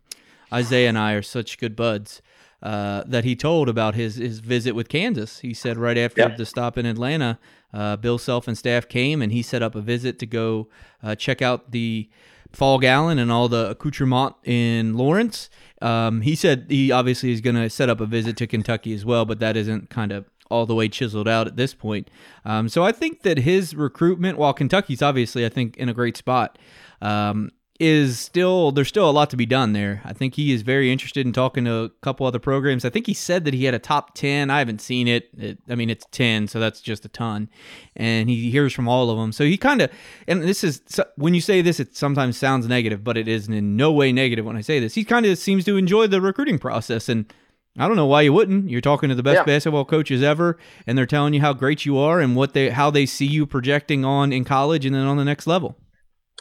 Isaiah 0.53 0.89
and 0.89 0.99
I 0.99 1.13
are 1.13 1.23
such 1.23 1.59
good 1.59 1.77
buds. 1.77 2.23
Uh, 2.61 3.05
that 3.07 3.23
he 3.25 3.37
told 3.37 3.69
about 3.69 3.95
his 3.95 4.17
his 4.17 4.41
visit 4.41 4.73
with 4.73 4.89
Kansas. 4.89 5.39
He 5.41 5.55
said 5.55 5.77
right 5.79 5.97
after 5.97 6.23
Yeah. 6.23 6.35
the 6.37 6.45
stop 6.45 6.77
in 6.77 6.87
Atlanta, 6.87 7.39
uh, 7.73 7.95
Bill 7.97 8.19
Self 8.19 8.49
and 8.49 8.59
staff 8.59 8.89
came 8.89 9.23
and 9.23 9.31
he 9.31 9.43
set 9.43 9.63
up 9.63 9.77
a 9.77 9.81
visit 9.81 10.19
to 10.19 10.27
go 10.27 10.69
uh, 11.01 11.15
check 11.15 11.41
out 11.41 11.71
the 11.71 12.09
Phog 12.51 12.83
Allen 12.83 13.17
and 13.21 13.31
all 13.31 13.49
the 13.49 13.71
accoutrement 13.71 14.35
in 14.43 14.97
Lawrence. 14.97 15.49
Um, 15.81 16.23
he 16.23 16.35
said 16.35 16.67
he 16.69 16.91
obviously 16.91 17.31
is 17.31 17.41
going 17.41 17.55
to 17.55 17.71
set 17.71 17.89
up 17.89 18.01
a 18.01 18.07
visit 18.07 18.37
to 18.39 18.47
Kentucky 18.49 18.93
as 18.93 19.05
well, 19.05 19.25
but 19.25 19.39
that 19.39 19.57
isn't 19.57 19.89
kind 19.89 20.11
of 20.11 20.25
all 20.51 20.67
the 20.67 20.75
way 20.75 20.89
chiseled 20.89 21.29
out 21.29 21.47
at 21.47 21.55
this 21.57 21.75
point. 21.75 22.11
Um, 22.45 22.69
so 22.69 22.83
I 22.83 22.91
think 22.91 23.23
that 23.23 23.39
his 23.41 23.77
recruitment, 23.77 24.37
while 24.39 24.53
Kentucky's 24.55 25.03
obviously 25.03 25.47
I 25.47 25.49
think 25.51 25.77
in 25.77 25.89
a 25.89 25.95
great 25.95 26.17
spot, 26.17 26.59
um, 27.01 27.53
is 27.81 28.19
still 28.19 28.73
there's 28.73 28.89
still 28.89 29.09
a 29.09 29.13
lot 29.13 29.31
to 29.31 29.37
be 29.37 29.47
done 29.47 29.73
there. 29.73 30.03
I 30.05 30.13
think 30.13 30.35
he 30.35 30.53
is 30.53 30.63
very 30.63 30.91
interested 30.91 31.25
in 31.25 31.33
talking 31.33 31.65
to 31.65 31.75
a 31.85 31.89
couple 32.03 32.27
other 32.27 32.41
programs. 32.41 32.85
I 32.85 32.91
think 32.91 33.07
he 33.07 33.15
said 33.15 33.45
that 33.45 33.55
he 33.55 33.65
had 33.67 33.75
a 33.75 33.79
top 33.79 34.15
ten. 34.15 34.51
I 34.51 34.59
haven't 34.59 34.81
seen 34.81 35.07
it. 35.07 35.31
it 35.39 35.59
I 35.69 35.77
mean, 35.77 35.89
it's 35.89 36.05
ten, 36.11 36.49
so 36.49 36.59
that's 36.59 36.81
just 36.81 37.05
a 37.05 37.09
ton. 37.09 37.49
And 37.95 38.29
he 38.29 38.51
hears 38.51 38.73
from 38.73 38.89
all 38.89 39.11
of 39.11 39.19
them. 39.19 39.31
So 39.31 39.45
he 39.45 39.57
kind 39.57 39.81
of 39.81 39.91
and 40.27 40.43
this 40.43 40.65
is 40.65 40.83
when 41.17 41.35
you 41.35 41.41
say 41.41 41.63
this, 41.63 41.79
it 41.79 41.95
sometimes 41.97 42.37
sounds 42.37 42.67
negative, 42.67 43.05
but 43.05 43.17
it 43.17 43.29
is 43.29 43.49
in 43.49 43.77
no 43.77 43.93
way 43.93 44.13
negative 44.13 44.45
when 44.45 44.57
I 44.57 44.61
say 44.63 44.81
this. 44.81 44.95
He 44.95 45.05
kind 45.05 45.25
of 45.27 45.39
seems 45.39 45.65
to 45.67 45.77
enjoy 45.77 46.07
the 46.07 46.21
recruiting 46.21 46.59
process 46.59 47.09
and. 47.09 47.33
I 47.81 47.87
don't 47.87 47.95
know 47.95 48.07
why 48.07 48.23
you 48.23 48.33
wouldn't. 48.33 48.69
You're 48.69 48.81
talking 48.81 49.09
to 49.09 49.15
the 49.15 49.23
best 49.23 49.37
Yeah. 49.37 49.45
basketball 49.45 49.85
coaches 49.85 50.21
ever, 50.21 50.59
and 50.85 50.99
they're 50.99 51.07
telling 51.07 51.33
you 51.33 51.41
how 51.41 51.53
great 51.53 51.87
you 51.87 51.97
are 51.97 52.19
and 52.19 52.35
what 52.35 52.53
they 52.53 52.71
how 52.71 52.91
they 52.91 53.07
see 53.07 53.27
you 53.27 53.47
projecting 53.47 54.05
on 54.05 54.33
in 54.33 54.43
college 54.43 54.85
and 54.85 54.93
then 54.97 55.07
on 55.07 55.17
the 55.17 55.25
next 55.25 55.47
level. 55.47 55.77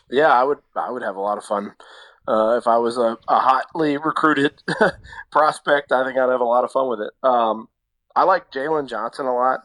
Yeah, 0.09 0.27
I 0.27 0.43
would 0.43 0.59
I 0.75 0.91
would 0.91 1.03
have 1.03 1.15
a 1.15 1.21
lot 1.21 1.37
of 1.37 1.43
fun 1.43 1.73
uh, 2.27 2.57
if 2.57 2.67
I 2.67 2.77
was 2.77 2.97
a, 2.97 3.17
a 3.27 3.39
hotly 3.39 3.97
recruited 3.97 4.61
prospect. 5.31 5.91
I 5.91 6.03
think 6.05 6.17
I'd 6.17 6.29
have 6.29 6.41
a 6.41 6.45
lot 6.45 6.63
of 6.63 6.71
fun 6.71 6.89
with 6.89 7.01
it. 7.01 7.11
Um, 7.23 7.67
I 8.15 8.23
like 8.23 8.51
Jalen 8.51 8.89
Johnson 8.89 9.25
a 9.25 9.35
lot, 9.35 9.61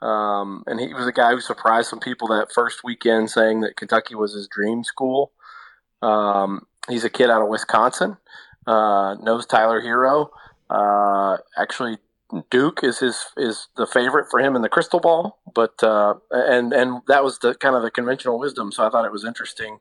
um, 0.00 0.64
and 0.66 0.80
he 0.80 0.94
was 0.94 1.06
a 1.06 1.12
guy 1.12 1.30
who 1.32 1.40
surprised 1.40 1.88
some 1.88 2.00
people 2.00 2.28
that 2.28 2.52
first 2.52 2.84
weekend, 2.84 3.30
saying 3.30 3.60
that 3.60 3.76
Kentucky 3.76 4.14
was 4.14 4.34
his 4.34 4.48
dream 4.48 4.84
school. 4.84 5.32
Um, 6.02 6.66
he's 6.88 7.04
a 7.04 7.10
kid 7.10 7.30
out 7.30 7.42
of 7.42 7.48
Wisconsin, 7.48 8.16
uh, 8.66 9.16
knows 9.22 9.46
Tyler 9.46 9.80
Herro. 9.82 10.30
Uh, 10.70 11.38
actually, 11.56 11.98
Duke 12.50 12.80
is 12.82 12.98
his 13.00 13.26
is 13.36 13.68
the 13.76 13.86
favorite 13.86 14.26
for 14.30 14.40
him 14.40 14.54
in 14.56 14.62
the 14.62 14.68
crystal 14.68 15.00
ball, 15.00 15.38
but 15.54 15.82
uh, 15.82 16.14
and 16.30 16.72
and 16.72 17.02
that 17.08 17.24
was 17.24 17.38
the 17.40 17.54
kind 17.54 17.74
of 17.76 17.82
the 17.82 17.90
conventional 17.90 18.38
wisdom. 18.38 18.70
So 18.72 18.86
I 18.86 18.90
thought 18.90 19.04
it 19.04 19.12
was 19.12 19.24
interesting 19.24 19.78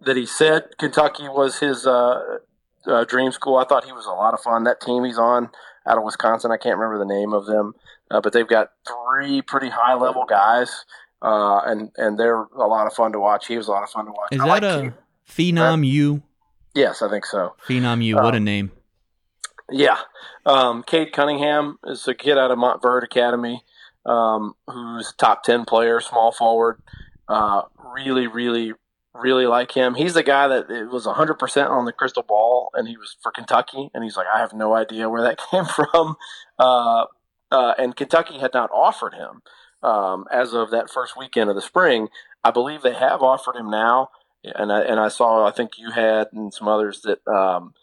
that 0.00 0.16
he 0.16 0.26
said 0.26 0.70
Kentucky 0.78 1.28
was 1.28 1.58
his 1.58 1.86
uh, 1.86 2.38
uh, 2.86 3.04
dream 3.04 3.30
school. 3.32 3.56
I 3.56 3.64
thought 3.64 3.84
he 3.84 3.92
was 3.92 4.06
a 4.06 4.10
lot 4.10 4.34
of 4.34 4.40
fun. 4.40 4.64
That 4.64 4.80
team 4.80 5.04
he's 5.04 5.18
on 5.18 5.50
out 5.86 5.98
of 5.98 6.04
Wisconsin, 6.04 6.50
I 6.52 6.56
can't 6.56 6.78
remember 6.78 6.98
the 6.98 7.12
name 7.12 7.32
of 7.32 7.46
them, 7.46 7.74
uh, 8.10 8.20
but 8.20 8.32
they've 8.32 8.46
got 8.48 8.70
three 8.86 9.42
pretty 9.42 9.68
high 9.68 9.94
level 9.94 10.24
guys, 10.28 10.84
uh, 11.22 11.60
and 11.66 11.90
and 11.96 12.18
they're 12.18 12.38
a 12.42 12.66
lot 12.66 12.86
of 12.86 12.92
fun 12.94 13.12
to 13.12 13.20
watch. 13.20 13.46
He 13.48 13.56
was 13.56 13.68
a 13.68 13.70
lot 13.72 13.82
of 13.82 13.90
fun 13.90 14.06
to 14.06 14.12
watch. 14.12 14.28
Is 14.32 14.40
I 14.40 14.44
that 14.44 14.50
like 14.50 14.62
a 14.62 14.82
Keith. 14.82 14.92
Phenom 15.54 15.86
U? 15.86 16.22
Yes, 16.74 17.02
I 17.02 17.10
think 17.10 17.26
so. 17.26 17.54
Phenom 17.66 18.02
U, 18.04 18.14
what 18.16 18.34
a 18.34 18.38
Um, 18.38 18.44
name. 18.44 18.70
Yeah. 19.72 19.98
Um, 20.44 20.82
Cade 20.82 21.12
Cunningham 21.12 21.78
is 21.84 22.06
a 22.06 22.14
kid 22.14 22.38
out 22.38 22.50
of 22.50 22.58
Montverde 22.58 23.04
Academy 23.04 23.64
um, 24.04 24.54
who's 24.68 25.12
top 25.12 25.42
10 25.42 25.64
player, 25.64 26.00
small 26.00 26.32
forward. 26.32 26.80
Uh, 27.28 27.62
really, 27.94 28.26
really, 28.26 28.72
really 29.14 29.46
like 29.46 29.72
him. 29.72 29.94
He's 29.94 30.14
the 30.14 30.22
guy 30.22 30.48
that 30.48 30.70
it 30.70 30.90
was 30.90 31.06
100% 31.06 31.70
on 31.70 31.84
the 31.84 31.92
crystal 31.92 32.22
ball, 32.22 32.70
and 32.74 32.88
he 32.88 32.96
was 32.96 33.16
for 33.22 33.30
Kentucky. 33.30 33.90
And 33.94 34.02
he's 34.04 34.16
like, 34.16 34.26
I 34.32 34.38
have 34.38 34.52
no 34.52 34.74
idea 34.74 35.08
where 35.08 35.22
that 35.22 35.38
came 35.50 35.64
from. 35.64 36.16
Uh, 36.58 37.06
uh, 37.50 37.74
and 37.78 37.96
Kentucky 37.96 38.38
had 38.38 38.54
not 38.54 38.70
offered 38.72 39.14
him 39.14 39.42
um, 39.82 40.24
as 40.32 40.52
of 40.54 40.70
that 40.70 40.90
first 40.90 41.16
weekend 41.16 41.50
of 41.50 41.56
the 41.56 41.62
spring. 41.62 42.08
I 42.44 42.50
believe 42.50 42.82
they 42.82 42.94
have 42.94 43.22
offered 43.22 43.56
him 43.56 43.70
now. 43.70 44.08
And 44.44 44.72
I, 44.72 44.80
and 44.80 44.98
I 44.98 45.06
saw, 45.06 45.46
I 45.46 45.52
think 45.52 45.78
you 45.78 45.92
had 45.92 46.28
and 46.32 46.52
some 46.52 46.66
others 46.66 47.02
that, 47.02 47.24
um, 47.28 47.74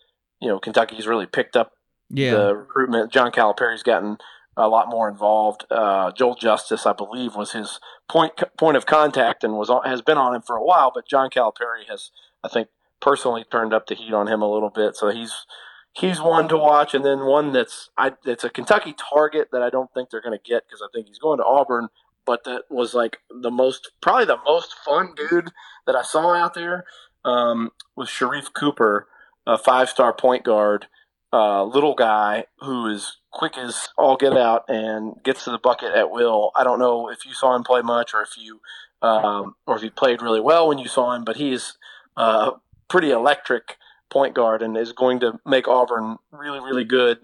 you 0.42 0.50
know, 0.50 0.60
Kentucky's 0.60 1.08
really 1.08 1.26
picked 1.26 1.56
up 1.56 1.72
Yeah. 2.10 2.32
the 2.32 2.56
recruitment. 2.56 3.12
John 3.12 3.32
Calipari's 3.32 3.84
gotten 3.84 4.18
a 4.58 4.68
lot 4.68 4.90
more 4.90 5.08
involved. 5.10 5.66
Uh, 5.72 6.12
Joel 6.12 6.36
Justus, 6.36 6.86
I 6.86 6.94
believe, 6.94 7.36
was 7.36 7.54
his 7.54 7.80
point 8.10 8.34
point 8.58 8.78
of 8.78 8.86
contact 8.86 9.44
and 9.44 9.54
was 9.54 9.72
has 9.86 10.02
been 10.02 10.18
on 10.18 10.36
him 10.36 10.42
for 10.42 10.56
a 10.56 10.64
while. 10.64 10.92
But 10.94 11.08
John 11.08 11.30
Calipari 11.30 11.88
has, 11.90 12.12
I 12.44 12.50
think, 12.50 12.68
personally 13.02 13.46
turned 13.50 13.74
up 13.74 13.88
the 13.88 13.96
heat 13.96 14.14
on 14.14 14.28
him 14.28 14.42
a 14.42 14.52
little 14.52 14.70
bit. 14.70 14.96
So 14.96 15.10
he's 15.10 15.46
he's 15.94 16.20
one 16.22 16.48
to 16.50 16.58
watch, 16.58 16.94
and 16.94 17.06
then 17.06 17.26
one 17.26 17.54
that's 17.54 17.90
I 17.98 18.14
it's 18.26 18.44
a 18.44 18.50
Kentucky 18.50 18.94
target 18.94 19.50
that 19.52 19.62
I 19.62 19.70
don't 19.70 19.94
think 19.94 20.10
they're 20.10 20.22
going 20.22 20.38
to 20.38 20.50
get 20.50 20.64
because 20.68 20.82
I 20.82 20.88
think 20.94 21.08
he's 21.08 21.20
going 21.20 21.38
to 21.40 21.46
Auburn. 21.46 21.90
But 22.26 22.44
that 22.44 22.64
was 22.70 22.94
like 22.94 23.18
the 23.30 23.50
most, 23.50 23.92
probably 24.02 24.26
the 24.26 24.38
most 24.46 24.76
fun 24.86 25.16
dude 25.16 25.50
that 25.88 25.96
I 25.96 26.04
saw 26.04 26.36
out 26.36 26.54
there 26.54 26.86
um, 27.26 27.72
was 27.96 28.08
Sharife 28.08 28.54
Cooper, 28.54 29.08
a 29.48 29.58
five 29.58 29.90
star 29.90 30.14
point 30.14 30.44
guard 30.44 30.88
uh, 31.32 31.64
little 31.64 31.96
guy 31.96 32.46
who 32.60 32.88
is 32.88 33.18
quick 33.32 33.58
as 33.58 33.90
all 33.98 34.18
get 34.18 34.36
out 34.36 34.66
and 34.68 35.14
gets 35.24 35.44
to 35.44 35.52
the 35.52 35.60
bucket 35.60 35.94
at 35.94 36.10
will. 36.10 36.52
I 36.56 36.64
don't 36.64 36.80
know 36.80 37.10
if 37.10 37.26
you 37.26 37.34
saw 37.34 37.56
him 37.56 37.64
play 37.64 37.82
much 37.82 38.14
or 38.14 38.22
if 38.22 38.38
you 38.38 38.60
um, 39.02 39.56
or 39.66 39.78
if 39.78 39.82
he 39.82 39.90
played 39.90 40.22
really 40.22 40.42
well 40.42 40.68
when 40.68 40.78
you 40.78 40.88
saw 40.88 41.14
him, 41.14 41.24
but 41.24 41.38
he 41.38 41.54
is 41.54 41.78
uh, 42.18 42.52
pretty 42.90 43.12
electric 43.12 43.78
point 44.10 44.34
guard 44.34 44.62
and 44.62 44.76
is 44.76 44.92
going 44.92 45.20
to 45.22 45.40
make 45.46 45.68
Auburn 45.68 46.18
really, 46.32 46.60
really 46.60 46.84
good 46.84 47.20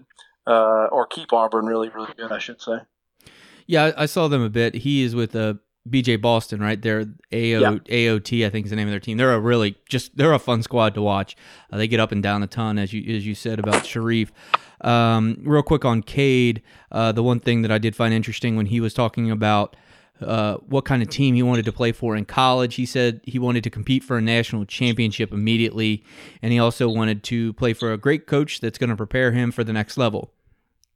uh, 0.46 0.86
or 0.86 1.06
keep 1.06 1.32
Auburn 1.32 1.66
really, 1.66 1.88
really 1.88 2.12
good, 2.16 2.32
I 2.32 2.38
should 2.38 2.62
say. 2.62 2.78
Yeah, 3.66 3.92
I 3.96 4.06
saw 4.06 4.28
them 4.28 4.42
a 4.42 4.48
bit. 4.48 4.76
He 4.76 5.02
is 5.02 5.14
with 5.14 5.34
uh, 5.34 5.54
BJ 5.90 6.20
Boston, 6.20 6.60
right? 6.60 6.80
They're 6.80 7.00
AO, 7.00 7.06
Yeah. 7.32 7.78
AOT, 7.88 8.44
I 8.46 8.50
think 8.50 8.66
is 8.66 8.70
the 8.70 8.76
name 8.76 8.88
of 8.88 8.92
their 8.92 9.00
team. 9.00 9.16
They're 9.16 9.34
a 9.34 9.40
really 9.40 9.76
just 9.88 10.16
they're 10.16 10.32
a 10.32 10.38
fun 10.38 10.62
squad 10.62 10.94
to 10.94 11.02
watch. 11.02 11.36
Uh, 11.72 11.76
they 11.78 11.88
get 11.88 12.00
up 12.00 12.12
and 12.12 12.22
down 12.22 12.42
a 12.42 12.46
ton, 12.46 12.78
as 12.78 12.92
you 12.92 13.16
as 13.16 13.26
you 13.26 13.34
said 13.34 13.58
about 13.58 13.84
Sharife. 13.84 14.30
Um, 14.82 15.38
real 15.42 15.62
quick 15.62 15.84
on 15.84 16.02
Cade, 16.02 16.62
uh, 16.92 17.12
the 17.12 17.22
one 17.22 17.40
thing 17.40 17.62
that 17.62 17.70
I 17.72 17.78
did 17.78 17.96
find 17.96 18.12
interesting 18.12 18.56
when 18.56 18.66
he 18.66 18.80
was 18.80 18.92
talking 18.92 19.30
about 19.30 19.74
uh, 20.20 20.56
what 20.66 20.84
kind 20.84 21.02
of 21.02 21.08
team 21.08 21.34
he 21.34 21.42
wanted 21.42 21.64
to 21.64 21.72
play 21.72 21.92
for 21.92 22.14
in 22.16 22.24
college. 22.24 22.74
He 22.76 22.86
said 22.86 23.20
he 23.24 23.38
wanted 23.38 23.64
to 23.64 23.70
compete 23.70 24.02
for 24.04 24.16
a 24.18 24.22
national 24.22 24.64
championship 24.66 25.32
immediately, 25.32 26.04
and 26.42 26.52
he 26.52 26.58
also 26.58 26.88
wanted 26.88 27.22
to 27.24 27.52
play 27.54 27.72
for 27.72 27.92
a 27.92 27.98
great 27.98 28.26
coach 28.26 28.60
that's 28.60 28.78
going 28.78 28.90
to 28.90 28.96
prepare 28.96 29.32
him 29.32 29.50
for 29.50 29.64
the 29.64 29.72
next 29.72 29.96
level. 29.96 30.30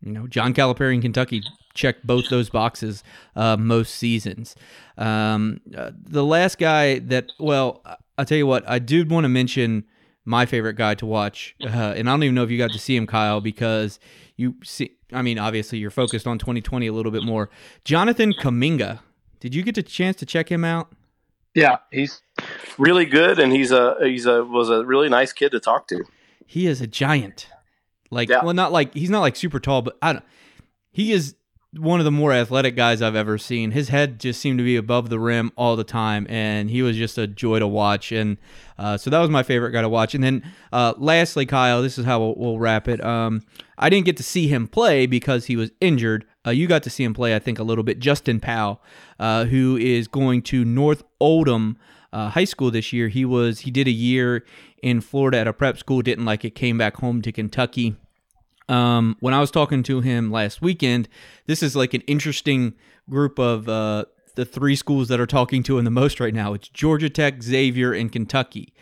You 0.02 0.12
know, 0.12 0.26
John 0.26 0.54
Calipari 0.54 0.94
in 0.94 1.02
Kentucky 1.02 1.42
checked 1.74 2.06
both 2.06 2.28
those 2.30 2.48
boxes 2.50 3.02
uh, 3.36 3.56
most 3.56 3.94
seasons. 3.94 4.56
Um, 4.96 5.60
uh, 5.76 5.90
the 5.94 6.24
last 6.24 6.58
guy 6.58 6.98
that, 7.00 7.30
well, 7.38 7.82
I- 7.84 7.96
I'll 8.18 8.24
tell 8.24 8.38
you 8.38 8.46
what, 8.46 8.68
I 8.68 8.78
did 8.78 9.10
want 9.10 9.24
to 9.24 9.28
mention 9.28 9.84
my 10.24 10.44
favorite 10.46 10.74
guy 10.76 10.94
to 10.96 11.06
watch, 11.06 11.54
uh, 11.62 11.66
and 11.96 12.08
I 12.08 12.12
don't 12.12 12.22
even 12.22 12.34
know 12.34 12.44
if 12.44 12.50
you 12.50 12.58
got 12.58 12.70
to 12.72 12.78
see 12.78 12.94
him, 12.96 13.06
Kyle, 13.06 13.40
because 13.40 13.98
you 14.36 14.56
see, 14.62 14.92
I 15.12 15.22
mean, 15.22 15.38
obviously 15.38 15.78
you're 15.78 15.90
focused 15.90 16.26
on 16.26 16.38
2020 16.38 16.86
a 16.86 16.92
little 16.92 17.10
bit 17.12 17.22
more. 17.24 17.48
Jonathan 17.84 18.32
Kuminga, 18.34 19.00
did 19.40 19.54
you 19.54 19.62
get 19.62 19.78
a 19.78 19.82
chance 19.82 20.16
to 20.16 20.26
check 20.26 20.50
him 20.50 20.64
out? 20.64 20.92
Yeah, 21.54 21.78
he's 21.90 22.20
really 22.78 23.06
good, 23.06 23.38
and 23.38 23.52
he's 23.52 23.72
a 23.72 23.96
he's 24.02 24.26
a 24.26 24.44
was 24.44 24.68
a 24.70 24.84
really 24.84 25.08
nice 25.08 25.32
kid 25.32 25.50
to 25.52 25.58
talk 25.60 25.88
to. 25.88 26.04
He 26.46 26.66
is 26.66 26.80
a 26.80 26.86
giant. 26.86 27.48
Like, 28.10 28.28
Yeah. 28.28 28.44
well, 28.44 28.54
not 28.54 28.72
like 28.72 28.94
he's 28.94 29.10
not 29.10 29.20
like 29.20 29.36
super 29.36 29.60
tall, 29.60 29.82
but 29.82 29.96
I 30.02 30.14
don't. 30.14 30.24
He 30.92 31.12
is 31.12 31.36
one 31.72 32.00
of 32.00 32.04
the 32.04 32.10
more 32.10 32.32
athletic 32.32 32.74
guys 32.74 33.00
I've 33.00 33.14
ever 33.14 33.38
seen. 33.38 33.70
His 33.70 33.90
head 33.90 34.18
just 34.18 34.40
seemed 34.40 34.58
to 34.58 34.64
be 34.64 34.74
above 34.74 35.08
the 35.08 35.20
rim 35.20 35.52
all 35.56 35.76
the 35.76 35.84
time, 35.84 36.26
and 36.28 36.68
he 36.68 36.82
was 36.82 36.96
just 36.96 37.16
a 37.16 37.28
joy 37.28 37.60
to 37.60 37.66
watch. 37.68 38.10
And 38.10 38.38
uh, 38.76 38.96
so 38.96 39.08
that 39.10 39.20
was 39.20 39.30
my 39.30 39.44
favorite 39.44 39.70
guy 39.70 39.82
to 39.82 39.88
watch. 39.88 40.12
And 40.16 40.24
then, 40.24 40.42
uh, 40.72 40.94
lastly, 40.98 41.46
Kyle, 41.46 41.80
this 41.80 41.96
is 41.96 42.04
how 42.04 42.18
we'll, 42.18 42.34
we'll 42.36 42.58
wrap 42.58 42.88
it. 42.88 43.00
Um, 43.04 43.42
I 43.78 43.88
didn't 43.88 44.06
get 44.06 44.16
to 44.16 44.24
see 44.24 44.48
him 44.48 44.66
play 44.66 45.06
because 45.06 45.46
he 45.46 45.54
was 45.54 45.70
injured. 45.80 46.26
Uh, 46.44 46.50
you 46.50 46.66
got 46.66 46.82
to 46.82 46.90
see 46.90 47.04
him 47.04 47.14
play, 47.14 47.36
I 47.36 47.38
think, 47.38 47.60
a 47.60 47.62
little 47.62 47.84
bit. 47.84 48.00
Justin 48.00 48.40
Powell, 48.40 48.82
uh, 49.20 49.44
who 49.44 49.76
is 49.76 50.08
going 50.08 50.42
to 50.42 50.64
North 50.64 51.04
Oldham 51.20 51.78
uh, 52.12 52.30
High 52.30 52.44
School 52.44 52.72
this 52.72 52.92
year. 52.92 53.06
He 53.06 53.24
was 53.24 53.60
he 53.60 53.70
did 53.70 53.86
a 53.86 53.92
year 53.92 54.44
in 54.82 55.00
Florida 55.00 55.38
at 55.38 55.48
a 55.48 55.52
prep 55.52 55.78
school, 55.78 56.02
didn't 56.02 56.24
like 56.24 56.44
it, 56.44 56.54
came 56.54 56.78
back 56.78 56.96
home 56.96 57.22
to 57.22 57.32
Kentucky. 57.32 57.96
Um, 58.68 59.16
when 59.20 59.34
I 59.34 59.40
was 59.40 59.50
talking 59.50 59.82
to 59.84 60.00
him 60.00 60.30
last 60.30 60.62
weekend, 60.62 61.08
this 61.46 61.62
is 61.62 61.74
like 61.74 61.92
an 61.92 62.02
interesting 62.02 62.74
group 63.08 63.38
of 63.38 63.68
uh, 63.68 64.04
the 64.36 64.44
three 64.44 64.76
schools 64.76 65.08
that 65.08 65.18
are 65.20 65.26
talking 65.26 65.62
to 65.64 65.78
him 65.78 65.84
the 65.84 65.90
most 65.90 66.20
right 66.20 66.32
now. 66.32 66.54
It's 66.54 66.68
Georgia 66.68 67.10
Tech, 67.10 67.42
Xavier, 67.42 67.92
and 67.92 68.12
Kentucky. 68.12 68.72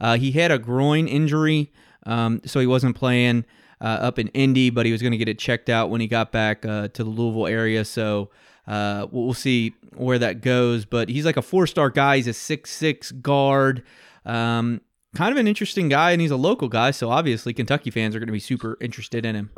Uh, 0.00 0.16
he 0.16 0.32
had 0.32 0.50
a 0.50 0.58
groin 0.58 1.08
injury, 1.08 1.72
um, 2.04 2.40
so 2.44 2.60
he 2.60 2.66
wasn't 2.66 2.94
playing 2.94 3.44
uh, 3.80 3.84
up 3.84 4.18
in 4.18 4.28
Indy, 4.28 4.70
but 4.70 4.86
he 4.86 4.92
was 4.92 5.02
going 5.02 5.12
to 5.12 5.18
get 5.18 5.28
it 5.28 5.38
checked 5.38 5.68
out 5.68 5.90
when 5.90 6.00
he 6.00 6.06
got 6.06 6.32
back 6.32 6.64
uh, 6.64 6.88
to 6.88 7.04
the 7.04 7.10
Louisville 7.10 7.46
area. 7.46 7.84
So 7.84 8.30
uh, 8.66 9.06
we'll 9.10 9.34
see 9.34 9.74
where 9.96 10.18
that 10.18 10.40
goes. 10.40 10.84
But 10.84 11.08
he's 11.08 11.24
like 11.24 11.36
a 11.36 11.42
four 11.42 11.66
star 11.66 11.90
guy. 11.90 12.16
He's 12.16 12.28
a 12.28 12.32
six 12.32 12.70
six 12.70 13.10
guard. 13.12 13.82
Um, 14.24 14.82
kind 15.18 15.32
of 15.32 15.36
an 15.36 15.48
interesting 15.48 15.88
guy, 15.88 16.12
and 16.12 16.20
he's 16.20 16.30
a 16.30 16.36
local 16.36 16.68
guy. 16.68 16.92
So 16.92 17.10
obviously, 17.10 17.52
Kentucky 17.52 17.90
fans 17.90 18.14
are 18.14 18.20
going 18.20 18.28
to 18.28 18.32
be 18.32 18.38
super 18.38 18.78
interested 18.80 19.26
in 19.26 19.34
him. 19.34 19.50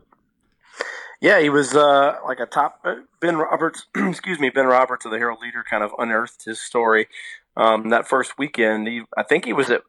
Yeah, 1.21 1.39
he 1.39 1.51
was 1.51 1.77
uh, 1.77 2.17
like 2.25 2.41
a 2.41 2.47
top 2.47 2.81
uh, 2.83 2.95
Ben 3.21 3.37
Roberts. 3.37 3.87
excuse 3.95 4.41
me, 4.41 4.49
Ben 4.49 4.65
Roberts 4.65 5.05
of 5.05 5.11
the 5.13 5.19
Herald 5.19 5.41
Leader 5.43 5.63
kind 5.69 5.85
of 5.85 5.93
unearthed 5.99 6.47
his 6.47 6.63
story 6.63 7.09
um, 7.59 7.91
that 7.91 8.09
first 8.09 8.39
weekend. 8.39 8.89
He, 8.89 9.03
I 9.19 9.23
think 9.23 9.45
he 9.45 9.53
was 9.53 9.69
at 9.69 9.83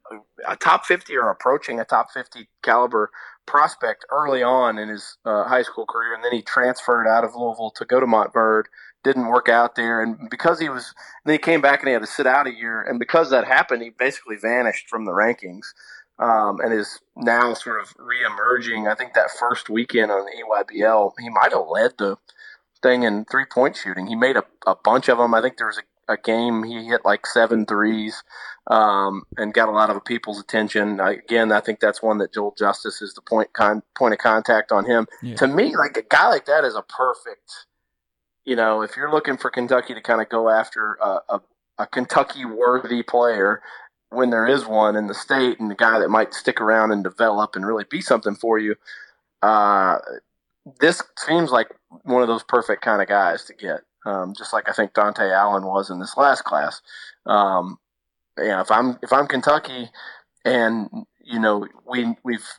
a 0.45 0.57
top 0.57 0.85
fifty 0.85 1.15
or 1.15 1.29
approaching 1.29 1.79
a 1.79 1.85
top 1.85 2.11
fifty 2.11 2.49
caliber 2.61 3.09
prospect 3.45 4.05
early 4.11 4.43
on 4.43 4.77
in 4.77 4.89
his 4.89 5.17
uh, 5.23 5.45
high 5.45 5.61
school 5.61 5.85
career, 5.85 6.13
and 6.13 6.21
then 6.21 6.33
he 6.33 6.41
transferred 6.41 7.07
out 7.07 7.23
of 7.23 7.33
Louisville 7.33 7.71
to 7.77 7.85
go 7.85 8.01
to 8.01 8.05
Montverde. 8.05 8.65
Didn't 9.03 9.27
work 9.27 9.49
out 9.49 9.75
there, 9.75 10.03
and 10.03 10.29
because 10.29 10.59
he 10.59 10.69
was, 10.69 10.93
then 11.25 11.33
he 11.33 11.39
came 11.39 11.59
back 11.59 11.79
and 11.79 11.87
he 11.87 11.93
had 11.93 12.03
to 12.03 12.07
sit 12.07 12.27
out 12.27 12.45
a 12.45 12.53
year, 12.53 12.81
and 12.81 12.99
because 12.99 13.31
that 13.31 13.45
happened, 13.45 13.81
he 13.81 13.89
basically 13.89 14.35
vanished 14.35 14.87
from 14.87 15.05
the 15.05 15.11
rankings 15.11 15.73
um, 16.21 16.59
and 16.61 16.73
is 16.73 16.99
now 17.15 17.53
sort 17.53 17.81
of 17.81 17.93
re-emerging. 17.97 18.87
I 18.87 18.95
think 18.95 19.13
that 19.13 19.31
first 19.31 19.69
weekend 19.69 20.11
on 20.11 20.25
the 20.25 20.43
EYBL, 20.43 21.13
he 21.19 21.29
might 21.29 21.51
have 21.51 21.67
led 21.67 21.97
the 21.97 22.17
thing 22.81 23.03
in 23.03 23.25
three 23.25 23.45
point 23.45 23.75
shooting. 23.75 24.07
He 24.07 24.15
made 24.15 24.37
a, 24.37 24.43
a 24.65 24.75
bunch 24.75 25.09
of 25.09 25.17
them. 25.17 25.33
I 25.33 25.41
think 25.41 25.57
there 25.57 25.67
was 25.67 25.79
a, 25.79 26.13
a 26.13 26.17
game 26.17 26.63
he 26.63 26.85
hit 26.85 27.01
like 27.03 27.25
seven 27.25 27.65
threes 27.65 28.23
um, 28.67 29.23
and 29.37 29.53
got 29.53 29.69
a 29.69 29.71
lot 29.71 29.89
of 29.89 30.05
people's 30.05 30.39
attention. 30.39 30.99
I, 30.99 31.13
again, 31.13 31.51
I 31.51 31.59
think 31.59 31.79
that's 31.79 32.03
one 32.03 32.19
that 32.19 32.33
Joel 32.33 32.55
Justus 32.57 33.01
is 33.01 33.15
the 33.15 33.21
point 33.21 33.53
con, 33.53 33.81
point 33.97 34.13
of 34.13 34.19
contact 34.19 34.71
on 34.71 34.85
him. 34.85 35.07
Yeah. 35.23 35.35
To 35.37 35.47
me, 35.47 35.75
like 35.75 35.97
a 35.97 36.03
guy 36.03 36.29
like 36.29 36.45
that 36.45 36.63
is 36.63 36.75
a 36.75 36.83
perfect. 36.83 37.65
You 38.51 38.57
know, 38.57 38.81
if 38.81 38.97
you're 38.97 39.09
looking 39.09 39.37
for 39.37 39.49
Kentucky 39.49 39.93
to 39.93 40.01
kind 40.01 40.21
of 40.21 40.27
go 40.27 40.49
after 40.49 40.95
a, 40.95 41.19
a, 41.29 41.41
a 41.77 41.87
Kentucky 41.87 42.43
worthy 42.43 43.01
player, 43.01 43.61
when 44.09 44.29
there 44.29 44.45
is 44.45 44.65
one 44.65 44.97
in 44.97 45.07
the 45.07 45.13
state 45.13 45.57
and 45.61 45.71
the 45.71 45.75
guy 45.75 45.99
that 45.99 46.09
might 46.09 46.33
stick 46.33 46.59
around 46.59 46.91
and 46.91 47.01
develop 47.01 47.55
and 47.55 47.65
really 47.65 47.85
be 47.89 48.01
something 48.01 48.35
for 48.35 48.59
you, 48.59 48.75
uh, 49.41 49.99
this 50.81 51.01
seems 51.17 51.49
like 51.49 51.69
one 52.03 52.21
of 52.21 52.27
those 52.27 52.43
perfect 52.43 52.81
kind 52.81 53.01
of 53.01 53.07
guys 53.07 53.45
to 53.45 53.53
get. 53.53 53.83
Um, 54.05 54.33
just 54.37 54.51
like 54.51 54.67
I 54.67 54.73
think 54.73 54.91
Dontaie 54.91 55.33
Allen 55.33 55.65
was 55.65 55.89
in 55.89 56.01
this 56.01 56.17
last 56.17 56.43
class. 56.43 56.81
Um, 57.25 57.79
if 58.35 58.69
I'm 58.69 58.99
if 59.01 59.13
I'm 59.13 59.27
Kentucky, 59.27 59.91
and 60.43 60.89
you 61.23 61.39
know 61.39 61.65
we 61.89 62.17
we've 62.25 62.49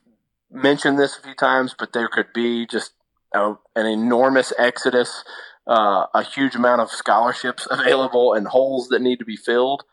mentioned 0.51 0.99
this 0.99 1.19
a 1.19 1.23
few 1.23 1.35
times, 1.35 1.75
but 1.79 1.93
there 1.93 2.09
could 2.09 2.33
be 2.33 2.67
just 2.67 2.95
a, 3.35 3.57
an 3.77 3.85
enormous 3.85 4.55
exodus, 4.59 5.23
uh, 5.67 6.07
a 6.15 6.23
huge 6.23 6.55
amount 6.55 6.81
of 6.81 6.91
scholarships 6.91 7.67
available, 7.71 8.35
and 8.35 8.47
holes 8.47 8.89
that 8.89 9.01
need 9.01 9.19
to 9.19 9.25
be 9.25 9.37
filled 9.37 9.85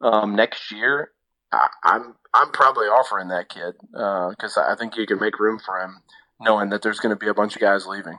um, 0.00 0.34
next 0.34 0.70
year. 0.70 1.12
I, 1.52 1.68
I'm 1.84 2.14
I'm 2.34 2.50
probably 2.50 2.86
offering 2.86 3.28
that 3.28 3.48
kid 3.48 3.74
because 3.90 4.56
I 4.58 4.74
think 4.76 4.96
you 4.96 5.06
can 5.06 5.18
make 5.18 5.38
room 5.38 5.58
for 5.64 5.80
him, 5.80 6.02
knowing 6.40 6.70
that 6.70 6.82
there's 6.82 7.00
going 7.00 7.14
to 7.14 7.16
be 7.16 7.28
a 7.28 7.34
bunch 7.34 7.54
of 7.56 7.60
guys 7.60 7.86
leaving. 7.86 8.18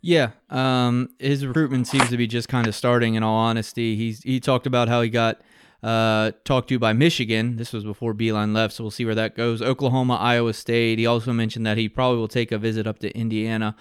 Yeah, 0.00 0.30
um, 0.48 1.10
his 1.18 1.44
recruitment 1.44 1.88
seems 1.88 2.08
to 2.10 2.16
be 2.16 2.26
just 2.26 2.48
kind 2.48 2.66
of 2.66 2.74
starting. 2.74 3.14
In 3.14 3.22
all 3.22 3.36
honesty, 3.36 3.96
he's 3.96 4.22
he 4.22 4.38
talked 4.38 4.66
about 4.66 4.88
how 4.88 5.02
he 5.02 5.10
got 5.10 5.40
uh, 5.82 6.32
talked 6.44 6.68
to 6.68 6.78
by 6.78 6.92
Michigan. 6.92 7.56
This 7.56 7.72
was 7.72 7.84
before 7.84 8.14
Beilein 8.14 8.54
left, 8.54 8.74
so 8.74 8.84
we'll 8.84 8.90
see 8.92 9.04
where 9.04 9.14
that 9.16 9.34
goes. 9.34 9.60
Oklahoma, 9.60 10.14
Iowa 10.14 10.52
State. 10.52 10.98
He 10.98 11.06
also 11.06 11.32
mentioned 11.32 11.66
that 11.66 11.76
he 11.76 11.88
probably 11.88 12.18
will 12.18 12.28
take 12.28 12.52
a 12.52 12.58
visit 12.58 12.86
up 12.86 13.00
to 13.00 13.16
Indiana. 13.16 13.74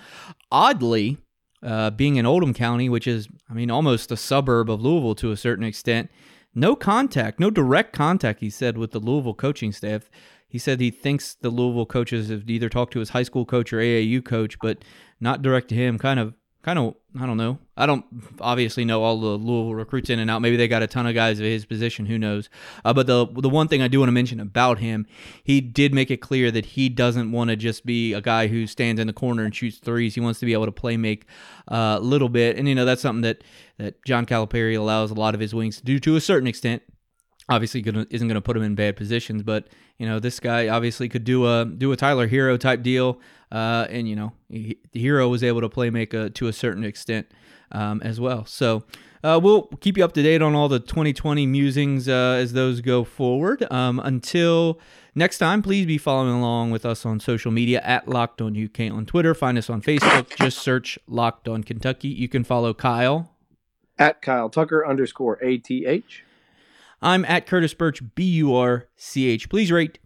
Oddly, 0.52 1.17
uh, 1.63 1.89
being 1.91 2.15
in 2.15 2.26
Oldham 2.26 2.54
County, 2.54 2.89
which 2.89 3.08
is, 3.08 3.28
I 3.50 3.54
mean, 3.54 3.72
almost 3.72 4.12
a 4.12 4.17
suburb 4.17 4.70
of 4.70 4.82
Louisville 4.82 5.15
to 5.15 5.32
a 5.32 5.38
certain 5.38 5.65
extent, 5.65 6.10
no 6.54 6.76
contact, 6.76 7.39
no 7.39 7.50
direct 7.50 7.93
contact. 7.93 8.39
He 8.39 8.50
said 8.50 8.78
with 8.78 8.91
the 8.91 9.00
Louisville 9.00 9.34
coaching 9.34 9.72
staff. 9.72 10.10
He 10.50 10.58
said 10.58 10.80
he 10.80 10.91
thinks 10.91 11.36
the 11.36 11.50
Louisville 11.50 11.86
coaches 11.86 12.30
have 12.30 12.50
either 12.50 12.70
talked 12.70 12.93
to 12.93 13.00
his 13.00 13.10
high 13.10 13.24
school 13.24 13.46
coach 13.46 13.74
or 13.74 13.78
AAU 13.78 14.24
coach, 14.24 14.58
but 14.60 14.84
not 15.20 15.41
direct 15.41 15.67
to 15.70 15.76
him. 15.76 16.00
Kind 16.00 16.20
of, 16.20 16.36
kind 16.67 16.80
of, 16.80 16.95
I 17.17 17.25
don't 17.25 17.38
know. 17.38 17.60
I 17.77 17.86
don't 17.86 18.03
obviously 18.41 18.84
know 18.84 19.01
all 19.01 19.21
the 19.21 19.38
Louisville 19.38 19.73
recruits 19.73 20.10
in 20.10 20.19
and 20.19 20.30
out. 20.30 20.41
Maybe 20.41 20.58
they 20.58 20.67
got 20.67 20.84
a 20.84 20.88
ton 20.88 21.08
of 21.08 21.15
guys 21.15 21.39
of 21.39 21.45
his 21.45 21.65
position. 21.65 22.06
Who 22.06 22.17
knows? 22.17 22.49
Uh, 22.84 22.93
but 22.93 23.08
the 23.08 23.25
the 23.25 23.47
one 23.47 23.69
thing 23.69 23.82
I 23.82 23.88
do 23.88 23.99
want 23.99 24.10
to 24.10 24.13
mention 24.13 24.41
about 24.41 24.80
him, 24.80 25.08
he 25.45 25.62
did 25.62 25.93
make 25.93 26.12
it 26.12 26.17
clear 26.17 26.51
that 26.51 26.65
he 26.65 26.89
doesn't 26.89 27.32
want 27.32 27.51
to 27.51 27.56
just 27.56 27.86
be 27.86 28.12
a 28.12 28.19
guy 28.19 28.47
who 28.47 28.67
stands 28.67 28.99
in 28.99 29.08
the 29.08 29.13
corner 29.13 29.45
and 29.45 29.56
shoots 29.56 29.77
threes. 29.77 30.15
He 30.15 30.19
wants 30.19 30.41
to 30.41 30.45
be 30.45 30.51
able 30.51 30.65
to 30.65 30.73
play 30.73 30.97
make 30.97 31.25
uh, 31.69 31.99
a 31.99 32.03
little 32.03 32.27
bit, 32.27 32.58
and 32.58 32.67
you 32.67 32.75
know 32.75 32.84
that's 32.84 33.01
something 33.01 33.21
that 33.21 33.45
that 33.77 34.03
John 34.03 34.25
Calipari 34.25 34.77
allows 34.77 35.10
a 35.10 35.13
lot 35.13 35.36
of 35.36 35.39
his 35.39 35.56
wings 35.56 35.77
to 35.77 35.86
do 35.86 35.99
to 35.99 36.17
a 36.17 36.21
certain 36.21 36.47
extent 36.47 36.84
obviously 37.49 37.81
gonna, 37.81 38.05
isn't 38.10 38.27
going 38.27 38.36
to 38.36 38.41
put 38.41 38.57
him 38.57 38.63
in 38.63 38.75
bad 38.75 38.95
positions. 38.95 39.43
But 39.43 39.67
you 39.97 40.05
know, 40.05 40.19
this 40.19 40.39
guy 40.39 40.67
obviously 40.67 41.10
could 41.10 41.23
do 41.23 41.45
a 41.45 41.65
do 41.65 41.91
a 41.91 41.95
Tyler 41.95 42.27
Herro 42.27 42.60
type 42.60 42.83
deal, 42.83 43.19
uh, 43.51 43.88
and 43.89 44.07
you 44.07 44.15
know, 44.15 44.33
he, 44.49 44.77
Herro 44.95 45.29
was 45.29 45.43
able 45.43 45.62
to 45.62 45.69
play 45.69 45.89
make 45.89 46.13
a, 46.13 46.29
to 46.31 46.47
a 46.47 46.53
certain 46.53 46.83
extent 46.83 47.27
um, 47.71 48.01
as 48.03 48.19
well. 48.19 48.45
So. 48.45 48.83
Uh, 49.23 49.38
we'll 49.41 49.63
keep 49.81 49.97
you 49.97 50.05
up 50.05 50.13
to 50.13 50.21
date 50.21 50.43
on 50.43 50.53
all 50.53 50.69
the 50.69 50.79
2020 50.79 51.47
musings 51.47 52.07
uh, 52.07 52.38
as 52.39 52.53
those 52.53 52.81
go 52.81 53.03
forward. 53.03 53.69
Um, 53.73 53.99
until 53.99 54.79
next 55.15 55.39
time, 55.39 55.63
please 55.63 55.88
be 55.88 55.97
following 55.97 56.36
along 56.36 56.69
with 56.69 56.86
us 56.86 57.03
on 57.03 57.19
social 57.19 57.51
media 57.51 57.81
at 57.81 58.07
Locked 58.07 58.41
On 58.43 58.55
UK 58.55 58.91
on 58.91 59.07
Twitter. 59.07 59.33
Find 59.33 59.57
us 59.57 59.71
on 59.71 59.81
Facebook. 59.81 60.36
Just 60.38 60.60
search 60.60 60.99
Locked 61.07 61.47
On 61.47 61.63
Kentucky. 61.63 62.10
You 62.10 62.29
can 62.29 62.43
follow 62.43 62.75
Kyle 62.75 63.31
At 63.97 64.21
Kyle 64.21 64.49
Tucker 64.51 64.88
underscore 64.88 65.39
ATH. 65.41 66.21
I'm 67.01 67.25
at 67.25 67.45
Curtis 67.45 67.73
Burch, 67.73 68.01
B 68.15 68.23
U 68.23 68.55
R 68.55 68.88
C 68.95 69.27
H. 69.27 69.49
Please 69.49 69.71
rate, 69.71 69.99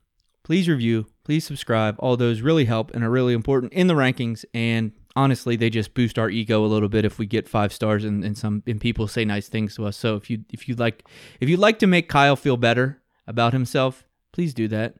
please 0.43 0.67
review, 0.67 1.07
please 1.23 1.45
subscribe. 1.45 1.95
All 1.99 2.17
those 2.17 2.41
really 2.41 2.65
help 2.65 2.91
and 2.93 3.03
are 3.03 3.09
really 3.09 3.33
important 3.33 3.73
in 3.73 3.87
the 3.87 3.93
rankings. 3.93 4.43
And 4.53 4.91
honestly, 5.15 5.55
they 5.55 5.69
just 5.69 5.93
boost 5.93 6.19
our 6.19 6.29
ego 6.29 6.65
a 6.65 6.67
little 6.67 6.89
bit 6.89 7.05
if 7.05 7.17
we 7.17 7.25
get 7.25 7.47
five 7.47 7.71
stars 7.71 8.03
and, 8.03 8.23
and 8.23 8.37
some 8.37 8.63
and 8.67 8.79
people 8.81 9.07
say 9.07 9.23
nice 9.25 9.47
things 9.47 9.75
to 9.75 9.85
us. 9.85 9.95
So 9.97 10.15
if 10.15 10.29
you 10.29 10.43
if 10.51 10.67
you 10.67 10.75
like 10.75 11.05
if 11.39 11.47
you'd 11.47 11.59
like 11.59 11.79
to 11.79 11.87
make 11.87 12.09
Kyle 12.09 12.35
feel 12.35 12.57
better 12.57 13.01
about 13.27 13.53
himself, 13.53 14.05
please 14.33 14.53
do 14.53 14.67
that. 14.67 14.95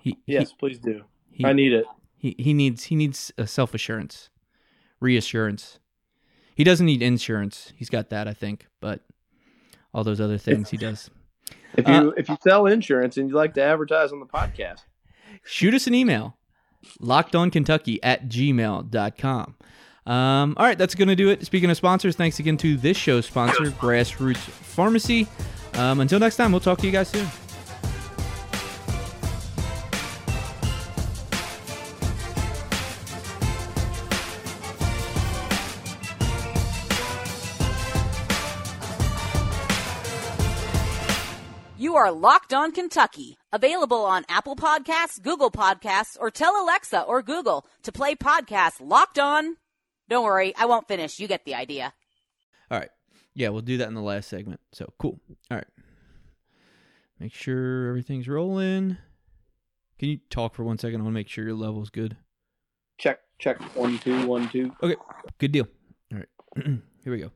He 0.00 0.16
Yes, 0.26 0.52
please 0.52 0.78
do. 0.78 1.02
he, 1.30 1.44
I 1.44 1.52
need 1.52 1.72
it. 1.72 1.84
he, 2.16 2.34
he 2.38 2.54
needs 2.54 2.84
he 2.84 2.94
needs 2.94 3.32
a 3.36 3.46
self 3.46 3.74
assurance, 3.74 4.30
reassurance. 5.00 5.78
He 6.54 6.64
doesn't 6.64 6.86
need 6.86 7.02
insurance. 7.02 7.72
He's 7.76 7.88
got 7.88 8.10
that, 8.10 8.28
I 8.28 8.34
think, 8.34 8.66
but 8.80 9.00
all 9.94 10.04
those 10.04 10.20
other 10.20 10.38
things 10.38 10.70
he 10.70 10.76
does. 10.76 11.10
If 11.76 11.86
Uh, 11.88 11.92
you 11.92 12.14
if 12.16 12.28
you 12.28 12.36
sell 12.42 12.66
insurance 12.66 13.16
and 13.16 13.28
you'd 13.28 13.36
like 13.36 13.54
to 13.54 13.62
advertise 13.62 14.12
on 14.12 14.20
the 14.20 14.26
podcast, 14.26 14.80
shoot 15.44 15.74
us 15.74 15.86
an 15.86 15.94
email 15.94 16.36
lockedonkentucky 17.00 17.98
at 18.02 18.26
gmail.com 18.28 19.54
um, 20.06 20.54
all 20.56 20.64
right 20.66 20.78
that's 20.78 20.94
going 20.94 21.08
to 21.08 21.14
do 21.16 21.28
it. 21.28 21.44
Speaking 21.44 21.70
of 21.70 21.76
sponsors 21.76 22.16
thanks 22.16 22.38
again 22.38 22.56
to 22.58 22.76
this 22.76 22.96
show's 22.96 23.26
sponsor 23.26 23.64
grassroots 23.72 24.38
pharmacy. 24.38 25.26
Um, 25.74 26.00
until 26.00 26.18
next 26.18 26.36
time 26.36 26.52
we'll 26.52 26.60
talk 26.60 26.78
to 26.78 26.86
you 26.86 26.92
guys 26.92 27.08
soon 27.08 27.26
are 42.00 42.10
Locked 42.10 42.54
On 42.54 42.72
Kentucky, 42.72 43.36
available 43.52 44.06
on 44.06 44.24
Apple 44.26 44.56
Podcasts, 44.56 45.20
Google 45.20 45.50
Podcasts, 45.50 46.16
or 46.18 46.30
tell 46.30 46.64
Alexa 46.64 47.02
or 47.02 47.20
Google 47.20 47.66
to 47.82 47.92
play 47.92 48.14
podcast 48.14 48.80
Locked 48.80 49.18
On. 49.18 49.56
Don't 50.08 50.24
worry, 50.24 50.54
I 50.56 50.64
won't 50.64 50.88
finish. 50.88 51.18
You 51.18 51.28
get 51.28 51.44
the 51.44 51.54
idea. 51.54 51.92
All 52.70 52.78
right. 52.78 52.88
Yeah, 53.34 53.50
we'll 53.50 53.60
do 53.60 53.76
that 53.76 53.88
in 53.88 53.92
the 53.94 54.00
last 54.00 54.30
segment. 54.30 54.60
So 54.72 54.90
cool. 54.98 55.20
All 55.50 55.58
right. 55.58 55.66
Make 57.18 57.34
sure 57.34 57.88
everything's 57.88 58.28
rolling. 58.28 58.96
Can 59.98 60.08
you 60.08 60.20
talk 60.30 60.54
for 60.54 60.64
one 60.64 60.78
second? 60.78 61.02
I 61.02 61.04
want 61.04 61.12
to 61.12 61.18
make 61.18 61.28
sure 61.28 61.44
your 61.44 61.52
level's 61.52 61.90
good. 61.90 62.16
Check, 62.96 63.20
check. 63.38 63.60
One, 63.76 63.98
two, 63.98 64.26
one, 64.26 64.48
two. 64.48 64.74
Okay, 64.82 64.96
good 65.38 65.52
deal. 65.52 65.68
All 66.14 66.18
right, 66.18 66.64
here 67.04 67.12
we 67.12 67.18
go. 67.18 67.30